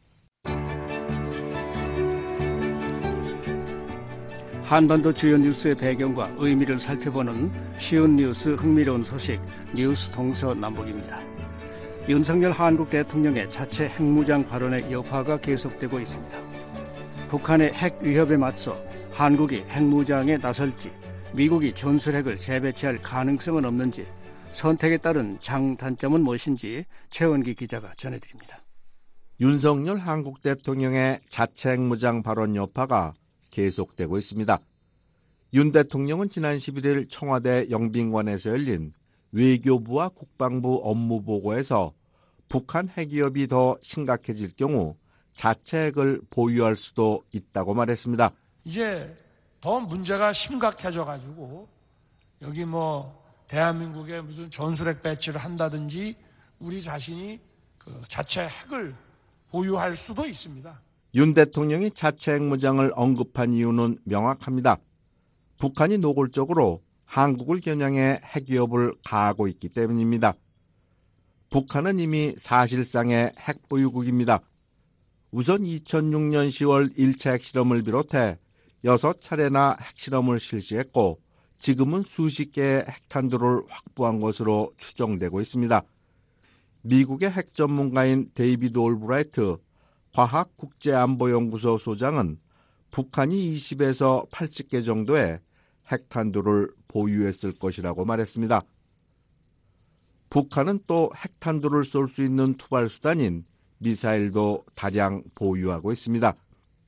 [4.72, 9.38] 한반도 주요 뉴스의 배경과 의미를 살펴보는 쉬운 뉴스 흥미로운 소식
[9.74, 11.20] 뉴스 동서 남북입니다.
[12.09, 16.38] 윤석열 한국 대통령의 자체 핵무장 발언의 여파가 계속되고 있습니다.
[17.28, 20.90] 북한의 핵 위협에 맞서 한국이 핵무장에 나설지
[21.34, 24.07] 미국이 전술핵을 재배치할 가능성은 없는지
[24.53, 28.61] 선택에 따른 장단점은 무엇인지 최원기 기자가 전해드립니다.
[29.43, 33.12] 윤석열 한국 대통령의 자체 핵무장 발언 여파가
[33.51, 34.57] 계속되고 있습니다.
[35.55, 38.93] 윤 대통령은 지난 11일 청와대 영빈관에서 열린
[39.32, 41.93] 외교부와 국방부 업무 보고에서
[42.49, 44.95] 북한 핵위협이 더 심각해질 경우
[45.34, 48.30] 자체 핵을 보유할 수도 있다고 말했습니다.
[48.62, 49.16] 이제
[49.61, 51.66] 더 문제가 심각해져 가지고
[52.43, 56.14] 여기 뭐 대한민국에 무슨 전술핵 배치를 한다든지
[56.61, 57.40] 우리 자신이
[57.76, 58.95] 그 자체 핵을
[59.53, 60.80] 보유할 수도 있습니다.
[61.14, 64.78] 윤 대통령이 자체 핵무장을 언급한 이유는 명확합니다.
[65.59, 70.32] 북한이 노골적으로 한국을 겨냥해 핵위협을 가하고 있기 때문입니다.
[71.50, 74.40] 북한은 이미 사실상의 핵보유국입니다.
[75.30, 78.38] 우선 2006년 10월 1차 핵실험을 비롯해
[78.84, 81.20] 6차례나 핵실험을 실시했고
[81.59, 85.82] 지금은 수십 개의 핵탄두를 확보한 것으로 추정되고 있습니다.
[86.83, 89.57] 미국의 핵 전문가인 데이비드 올브라이트
[90.12, 92.39] 과학 국제안보연구소 소장은
[92.91, 95.41] 북한이 20에서 80개 정도의
[95.91, 98.62] 핵탄두를 보유했을 것이라고 말했습니다.
[100.28, 103.45] 북한은 또 핵탄두를 쏠 수 있는 투발 수단인
[103.78, 106.35] 미사일도 다량 보유하고 있습니다.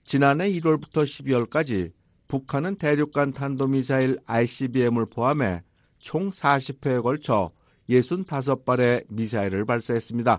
[0.05, 1.93] 지난해 1월부터 12월까지
[2.29, 5.63] 북한은 대륙간 탄도미사일 ICBM을 포함해
[5.99, 7.51] 총 40회에 걸쳐
[7.89, 10.39] 65발의 미사일을 발사했습니다.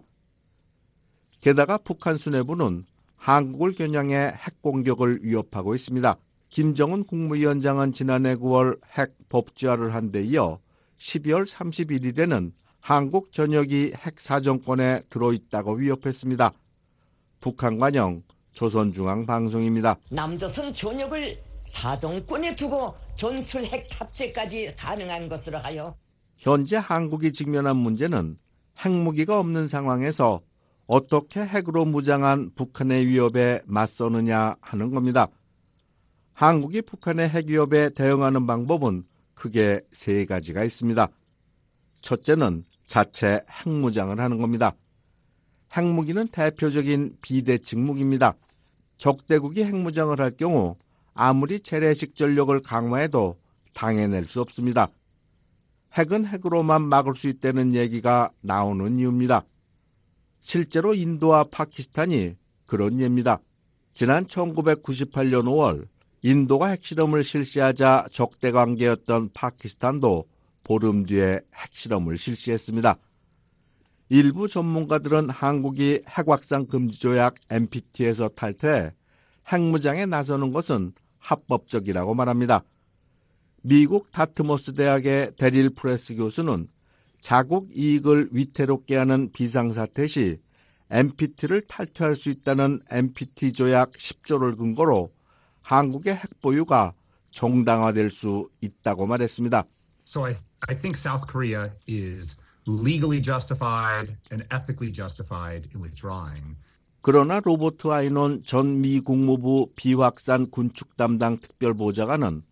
[1.42, 2.86] 게다가 북한 수뇌부는
[3.18, 6.16] 한국을 겨냥해 핵 공격을 위협하고 있습니다.
[6.50, 10.60] 김정은 국무위원장은 지난해 9월 핵 법제화를 한 데 이어
[10.98, 16.52] 12월 31일에는 한국 전역이 핵 사정권에 들어있다고 위협했습니다.
[17.42, 18.24] 북한 관영
[18.54, 19.98] 조선중앙방송입니다.
[20.10, 21.38] 남조선 전역을
[21.68, 25.96] 사정권에 두고 전술 핵 탑재까지 가능한 것으로 하여
[26.38, 28.38] 현재 한국이 직면한 문제는
[28.84, 30.42] 핵무기가 없는 상황에서
[30.88, 35.28] 어떻게 핵으로 무장한 북한의 위협에 맞서느냐 하는 겁니다.
[36.34, 41.08] 한국이 북한의 핵 위협에 대응하는 방법은 크게 세 가지가 있습니다.
[42.02, 44.74] 첫째는 자체 핵무장을 하는 겁니다.
[45.76, 48.36] 핵무기는 대표적인 비대칭 무기입니다.
[48.98, 50.76] 적대국이 핵무장을 할 경우
[51.14, 53.38] 아무리 재래식 전력을 강화해도
[53.74, 54.90] 당해낼 수 없습니다.
[55.96, 59.46] 핵은 핵으로만 막을 수 있다는 얘기가 나오는 이유입니다.
[60.42, 62.36] 실제로 인도와 파키스탄이
[62.66, 63.40] 그런 예입니다.
[63.94, 65.88] 지난 1998년 5월
[66.22, 70.26] 인도가 핵실험을 실시하자 적대 관계였던 파키스탄도
[70.64, 72.98] 보름 뒤에 핵실험을 실시했습니다.
[74.10, 78.92] 일부 전문가들은 한국이 핵확산 금지 조약 NPT에서 탈퇴해
[79.52, 82.64] 핵무장에 나서는 것은 합법적이라고 말합니다.
[83.68, 86.68] 미국 다트모스 대학의 데릴 프레스 교수는
[87.20, 90.38] 자국 이익을 위태롭게 하는 비상사태 시
[90.92, 95.12] NPT를 탈퇴할 수 있다는 NPT 조약 10조를 근거로
[95.64, 96.94] 한국의 핵 보유가
[97.32, 99.64] 정당화될 수 있다고 말했습니다.
[100.06, 100.36] So I,
[100.70, 102.38] I think South Korea is
[102.68, 106.56] legally justified and ethically justified in withdrawing.
[107.02, 112.44] 그러나 로버트 아이논 전 미 국무부 비확산 군축 담당 특별보좌관은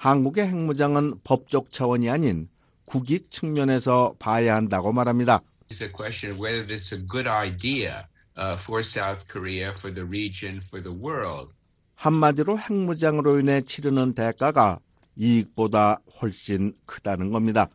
[0.00, 2.48] 한국의 핵무장은 법적 차원이 아닌
[2.86, 5.42] 국익 측면에서 봐야 한다고 말합니다.
[5.58, 5.76] Uh.
[11.96, 14.80] 한마디로 핵무장으로 인해 치르는 대가가
[15.16, 17.68] 이익보다 훨씬 크다는 겁니다.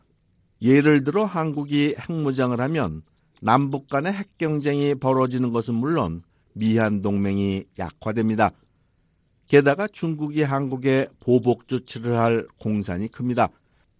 [0.60, 3.02] 예를 들어 한국이 핵무장을 하면
[3.40, 6.24] 남북 간의 핵 경쟁이 벌어지는 것은 물론
[6.54, 8.50] 미한 동맹이 약화됩니다.
[9.46, 13.48] 게다가 중국이 한국에 보복 조치를 할 공산이 큽니다.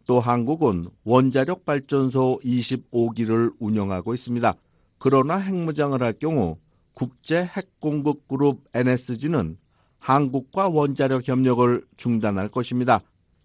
[0.06, 4.54] 또 한국은 원자력 발전소 25기를 운영하고 있습니다.
[4.98, 6.56] 그러나 핵무장을 할 경우
[6.94, 9.58] 국제 핵공급 그룹 NSG는
[9.98, 13.00] 한국과 원자력 협력을 중단할 것입니다.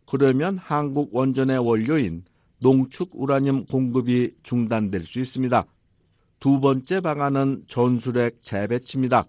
[0.08, 2.24] 그러면 한국 원전의 원료인
[2.60, 5.66] 농축 우라늄 공급이 중단될 수 있습니다.
[6.39, 9.26] 두 번째 방안은 전술핵 재배치입니다.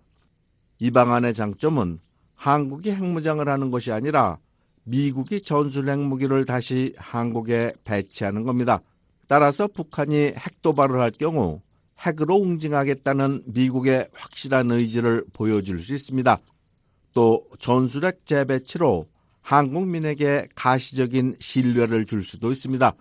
[0.79, 1.99] 이 방안의 장점은
[2.43, 4.37] 한국이 핵무장을 하는 것이 아니라
[4.83, 8.81] 미국이 전술 핵무기를 다시 한국에 배치하는 겁니다.
[9.29, 11.61] 따라서 북한이 핵도발을 할 경우
[12.01, 16.37] 핵으로 응징하겠다는 미국의 확실한 의지를 보여줄 수 있습니다.
[17.15, 19.07] 또 전술핵 재배치로
[19.43, 22.93] 한국민에게 가시적인 신뢰를 줄 수도 있습니다.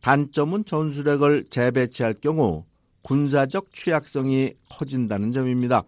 [0.00, 2.64] 단점은 전술핵을 재배치할 경우
[3.02, 5.84] 군사적 취약성이 커진다는 점입니다.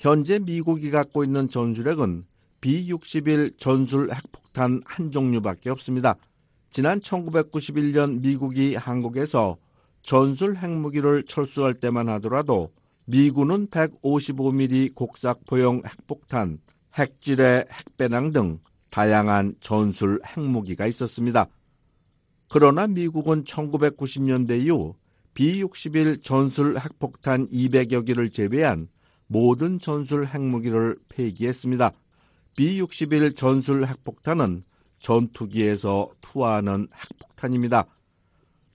[0.00, 2.24] 현재 미국이 갖고 있는 전술핵은
[2.62, 6.16] B-61 전술 핵폭탄 한 종류밖에 없습니다.
[6.70, 9.58] 지난 1991년 미국이 한국에서
[10.00, 12.72] 전술 핵무기를 철수할 때만 하더라도
[13.04, 16.60] 미군은 155mm 곡삭포용 핵폭탄,
[16.94, 21.46] 핵질의 핵배낭 등 다양한 전술 핵무기가 있었습니다.
[22.48, 24.94] 그러나 미국은 1990년대 이후
[25.34, 28.88] B-61 전술 핵폭탄 200여 기를 제외한
[29.32, 31.92] 모든 전술 핵무기를 폐기했습니다.
[32.56, 34.64] B-61 전술 핵폭탄은
[34.98, 37.86] 전투기에서 투하하는 핵폭탄입니다.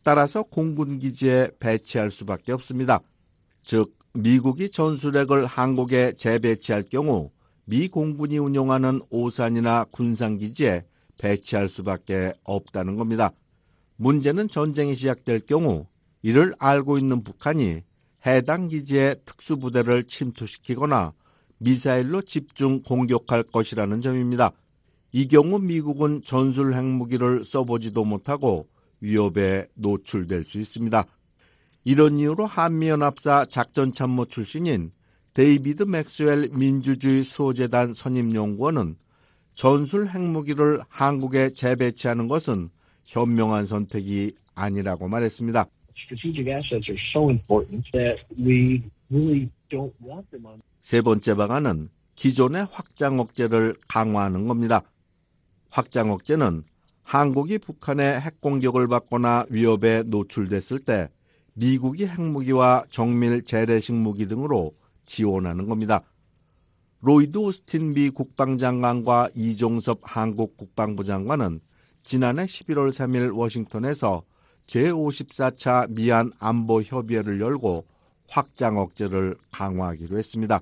[0.01, 3.01] 따라서 공군기지에 배치할 수밖에 없습니다.
[3.64, 7.32] 즉, 미국이 전술핵을 한국에 재배치할 경우
[7.66, 10.86] 미 공군이 운영하는 오산이나 군산기지에
[11.18, 13.32] 배치할 수밖에 없다는 겁니다.
[13.97, 15.86] 문제는 전쟁이 시작될 경우
[16.22, 17.82] 이를 알고 있는 북한이
[18.26, 21.13] 해당 기지에 특수부대를 침투시키거나
[21.57, 24.51] 미사일로 집중 공격할 것이라는 점입니다.
[25.11, 28.67] 이 경우 미국은 전술 핵무기를 써보지도 못하고
[28.99, 31.05] 위협에 노출될 수 있습니다.
[31.84, 34.91] 이런 이유로 한미연합사 작전참모 출신인
[35.34, 38.95] 데이비드 맥스웰 민주주의 수호재단 선임연구원은
[39.53, 42.69] 전술 핵무기를 한국에 재배치하는 것은
[43.05, 45.67] 현명한 선택이 아니라고 말했습니다.
[50.82, 54.82] 세 번째 방안은 기존의 확장 억제를 강화하는 겁니다.
[55.70, 56.64] 확장 억제는
[57.03, 61.10] 한국이 북한의 핵 공격을 받거나 위협에 노출됐을 때
[61.53, 64.74] 미국이 핵무기와 정밀 재래식 무기 등으로
[65.06, 66.01] 지원하는 겁니다.
[67.01, 71.60] 로이드 오스틴 미 국방장관과 이종섭 한국 국방부 장관은
[72.03, 74.24] 지난해 11월 3일 워싱턴에서
[74.68, 77.86] 제54차 미안 안보 협의회를 열고
[78.28, 80.59] 확장 억제를 강화하기로 했습니다.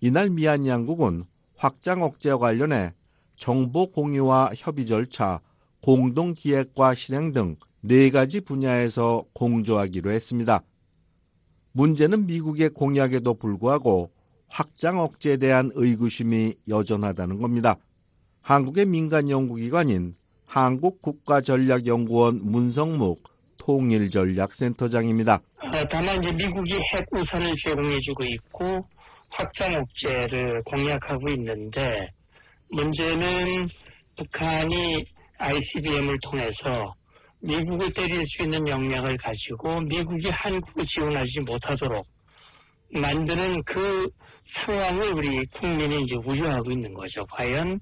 [0.00, 1.24] 이날 미얀 양국은
[1.56, 2.92] 확장 억제와 관련해
[3.36, 5.40] 정보 공유와 협의 절차,
[5.80, 10.62] 공동 기획과 실행 등 네 가지 분야에서 공조하기로 했습니다.
[11.72, 14.10] 문제는 미국의 공약에도 불구하고
[14.48, 17.76] 확장 억제에 대한 의구심이 여전하다는 겁니다.
[18.42, 20.14] 한국의 민간 연구기관인
[20.50, 23.22] 한국국가전략연구원 문성묵
[23.56, 25.38] 통일전략센터장입니다.
[25.90, 28.84] 다만 이제 미국이 핵 우산을 제공해주고 있고
[29.30, 32.08] 확장 억제를 공약하고 있는데
[32.70, 33.68] 문제는
[34.16, 35.04] 북한이
[35.38, 36.94] ICBM을 통해서
[37.42, 42.04] 미국을 때릴 수 있는 역량을 가지고 미국이 한국을 지원하지 못하도록
[43.00, 44.08] 만드는 그
[44.66, 47.24] 상황을 우리 국민이 이제 우려하고 있는 거죠.
[47.30, 47.78] 과연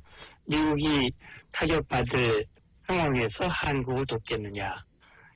[0.47, 1.11] 미국이
[1.53, 2.45] 타격받을
[2.89, 4.75] 상황에서 한국을 돕겠느냐.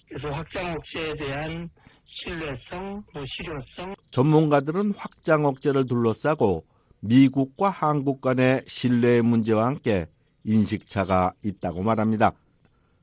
[0.09, 1.69] 그래서 확장 억제에 대한
[2.07, 3.95] 신뢰성, 뭐 실효성.
[4.11, 6.65] 전문가들은 확장 억제를 둘러싸고
[7.01, 10.07] 미국과 한국 간의 신뢰의 문제와 함께
[10.45, 12.33] 인식차가 있다고 말합니다.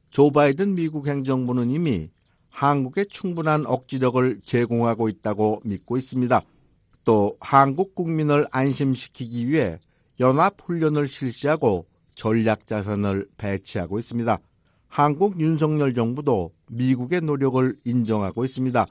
[0.10, 2.10] 조 바이든 미국 행정부는 이미
[2.50, 6.42] 한국에 충분한 억지력을 제공하고 있다고 믿고 있습니다.
[7.06, 9.78] 또 한국 국민을 안심시키기 위해
[10.20, 11.86] 연합 훈련을 실시하고
[12.20, 14.38] 전략 자산을 배치하고 있습니다.
[14.90, 18.86] 한국 윤석열 정부도 미국의 노력을 인정하고 있습니다.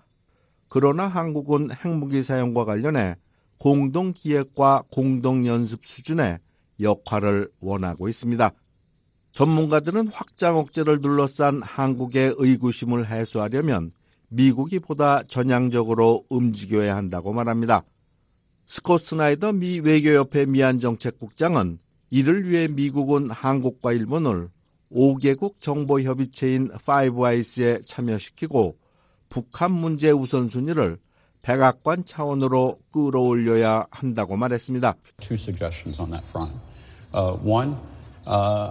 [0.69, 3.17] 그러나 한국은 핵무기 사용과 관련해
[3.59, 6.39] 공동 기획과 공동 연습 수준의
[6.81, 8.51] 역할을 원하고 있습니다.
[9.33, 13.93] 전문가들은 확장 억제를 둘러싼 한국의 의구심을 해소하려면
[14.29, 17.83] 미국이 보다 전향적으로 움직여야 한다고 말합니다.
[18.65, 21.79] 스콧 스나이더 미 외교협회 미안정책국장은
[22.11, 24.49] 이를 위해 미국은 한국과 일본을
[24.93, 28.77] 5개국 정보협의체인 5아이스에 참여시키고
[29.29, 30.99] 북한 문제 우선순위를
[31.43, 34.95] 백악관 차원으로 끌어올려야 한다고 말했습니다.
[37.11, 37.37] Uh,
[38.27, 38.65] uh.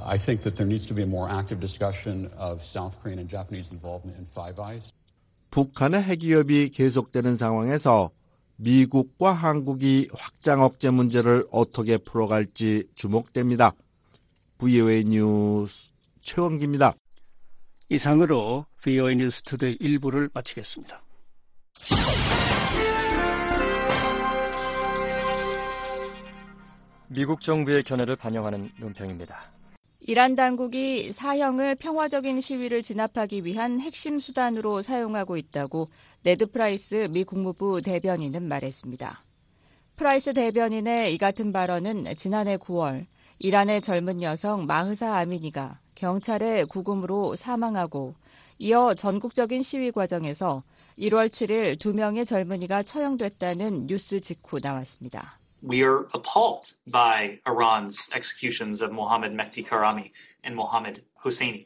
[5.50, 8.12] 북한의 핵 위협이 계속되는 상황에서
[8.58, 13.72] 미국과 한국이 확장 억제 문제를 어떻게 풀어갈지 주목됩니다.
[14.58, 15.91] VOA 뉴스
[16.22, 16.95] 최원기입니다.
[17.89, 21.01] 이상으로 VOA 뉴스 투데이 1부를 마치겠습니다.
[27.10, 29.58] 미국 정부의 견해를 반영하는 논평입니다.
[30.01, 35.88] 이란 당국이 사형을 평화적인 시위를 진압하기 위한 핵심 수단으로 사용하고 있다고
[36.24, 39.24] 네드 프라이스 미 국무부 대변인은 말했습니다.
[39.95, 43.05] 프라이스 대변인의 이 같은 발언은 지난해 9월
[43.39, 48.15] 이란의 젊은 여성 마흐사 아미니가 경찰의 구금으로 사망하고
[48.59, 50.63] 이어 전국적인 시위 과정에서
[50.97, 55.39] 1월 7일 두 명의 젊은이가 처형됐다는 뉴스 직후 나왔습니다.
[55.63, 60.11] We are appalled by Iran's executions of Mohammad Mehdi Karami
[60.45, 61.65] and Mohammad Hosseini.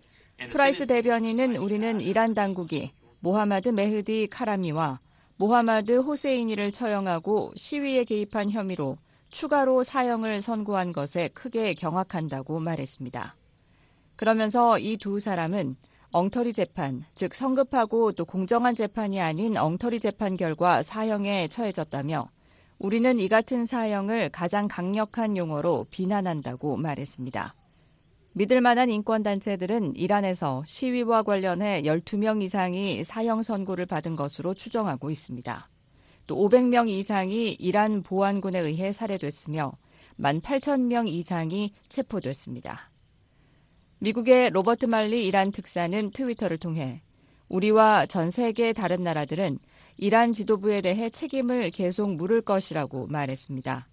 [0.49, 2.91] 프라이스 대변인은 우리는 이란 당국이
[3.21, 4.99] 모하마드 메흐디 카라미와
[5.37, 8.97] 모하마드 호세이니를 처형하고 시위에 개입한 혐의로
[9.29, 13.35] 추가로 사형을 선고한 것에 크게 경악한다고 말했습니다.
[14.15, 15.77] 그러면서 이 두 사람은
[16.11, 22.29] 엉터리 재판, 즉 성급하고 또 공정한 재판이 아닌 엉터리 재판 결과 사형에 처해졌다며
[22.77, 27.55] 우리는 이 같은 사형을 가장 강력한 용어로 비난한다고 말했습니다.
[28.33, 35.69] 믿을 만한 인권단체들은 이란에서 시위와 관련해 12명 이상이 사형 선고를 받은 것으로 추정하고 있습니다.
[36.27, 39.73] 또 500명 이상이 이란 보안군에 의해 살해됐으며
[40.17, 42.91] 1만 8천 명 이상이 체포됐습니다.
[43.99, 47.01] 미국의 로버트 말리 이란 특사는 트위터를 통해
[47.49, 49.59] 우리와 전 세계 다른 나라들은
[49.97, 53.87] 이란 지도부에 대해 책임을 계속 물을 것이라고 말했습니다.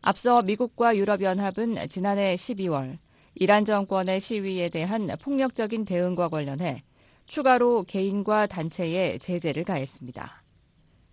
[0.00, 2.98] 앞서 미국과 유럽연합은 지난해 12월
[3.36, 6.84] 이란 정권의 시위에 대한 폭력적인 대응과 관련해
[7.26, 10.42] 추가로 개인과 단체에 제재를 가했습니다.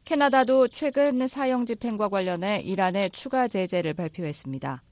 [0.06, 4.84] 캐나다도 최근 사형 집행과 관련해 이란에 추가 제재를 발표했습니다.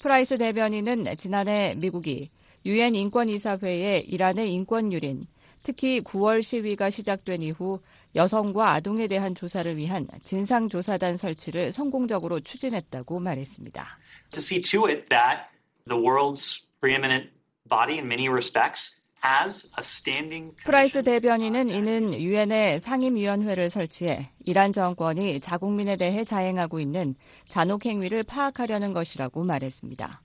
[0.00, 2.30] 프라이스 대변인은 지난해 미국이
[2.66, 5.26] 유엔 인권이사회에 이란의 인권유린,
[5.62, 7.80] 특히 9월 시위가 시작된 이후
[8.14, 13.98] 여성과 아동에 대한 조사를 위한 진상조사단 설치를 성공적으로 추진했다고 말했습니다.
[14.30, 15.53] To see to it that
[15.86, 17.28] the world's preeminent
[17.68, 25.40] body in many respects as a standing 프라이스 대변인은 이는 유엔의 상임위원회를 설치해 이란 정권이
[25.40, 27.14] 자국민에 대해 자행하고 있는
[27.46, 30.22] 잔혹 행위를 파악하려는 것이라고 말했습니다.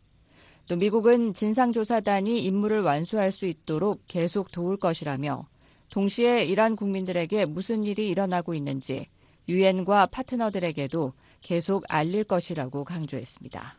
[0.68, 5.48] 또 미국은 진상조사단이 임무를 완수할 수 있도록 계속 도울 것이라며
[5.90, 9.08] 동시에 이란 국민들에게 무슨 일이 일어나고 있는지
[9.48, 13.76] 유엔과 파트너들에게도 계속 알릴 것이라고 강조했습니다.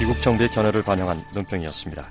[0.00, 2.10] 미국 정부의 견해를 반영한 논평이었습니다.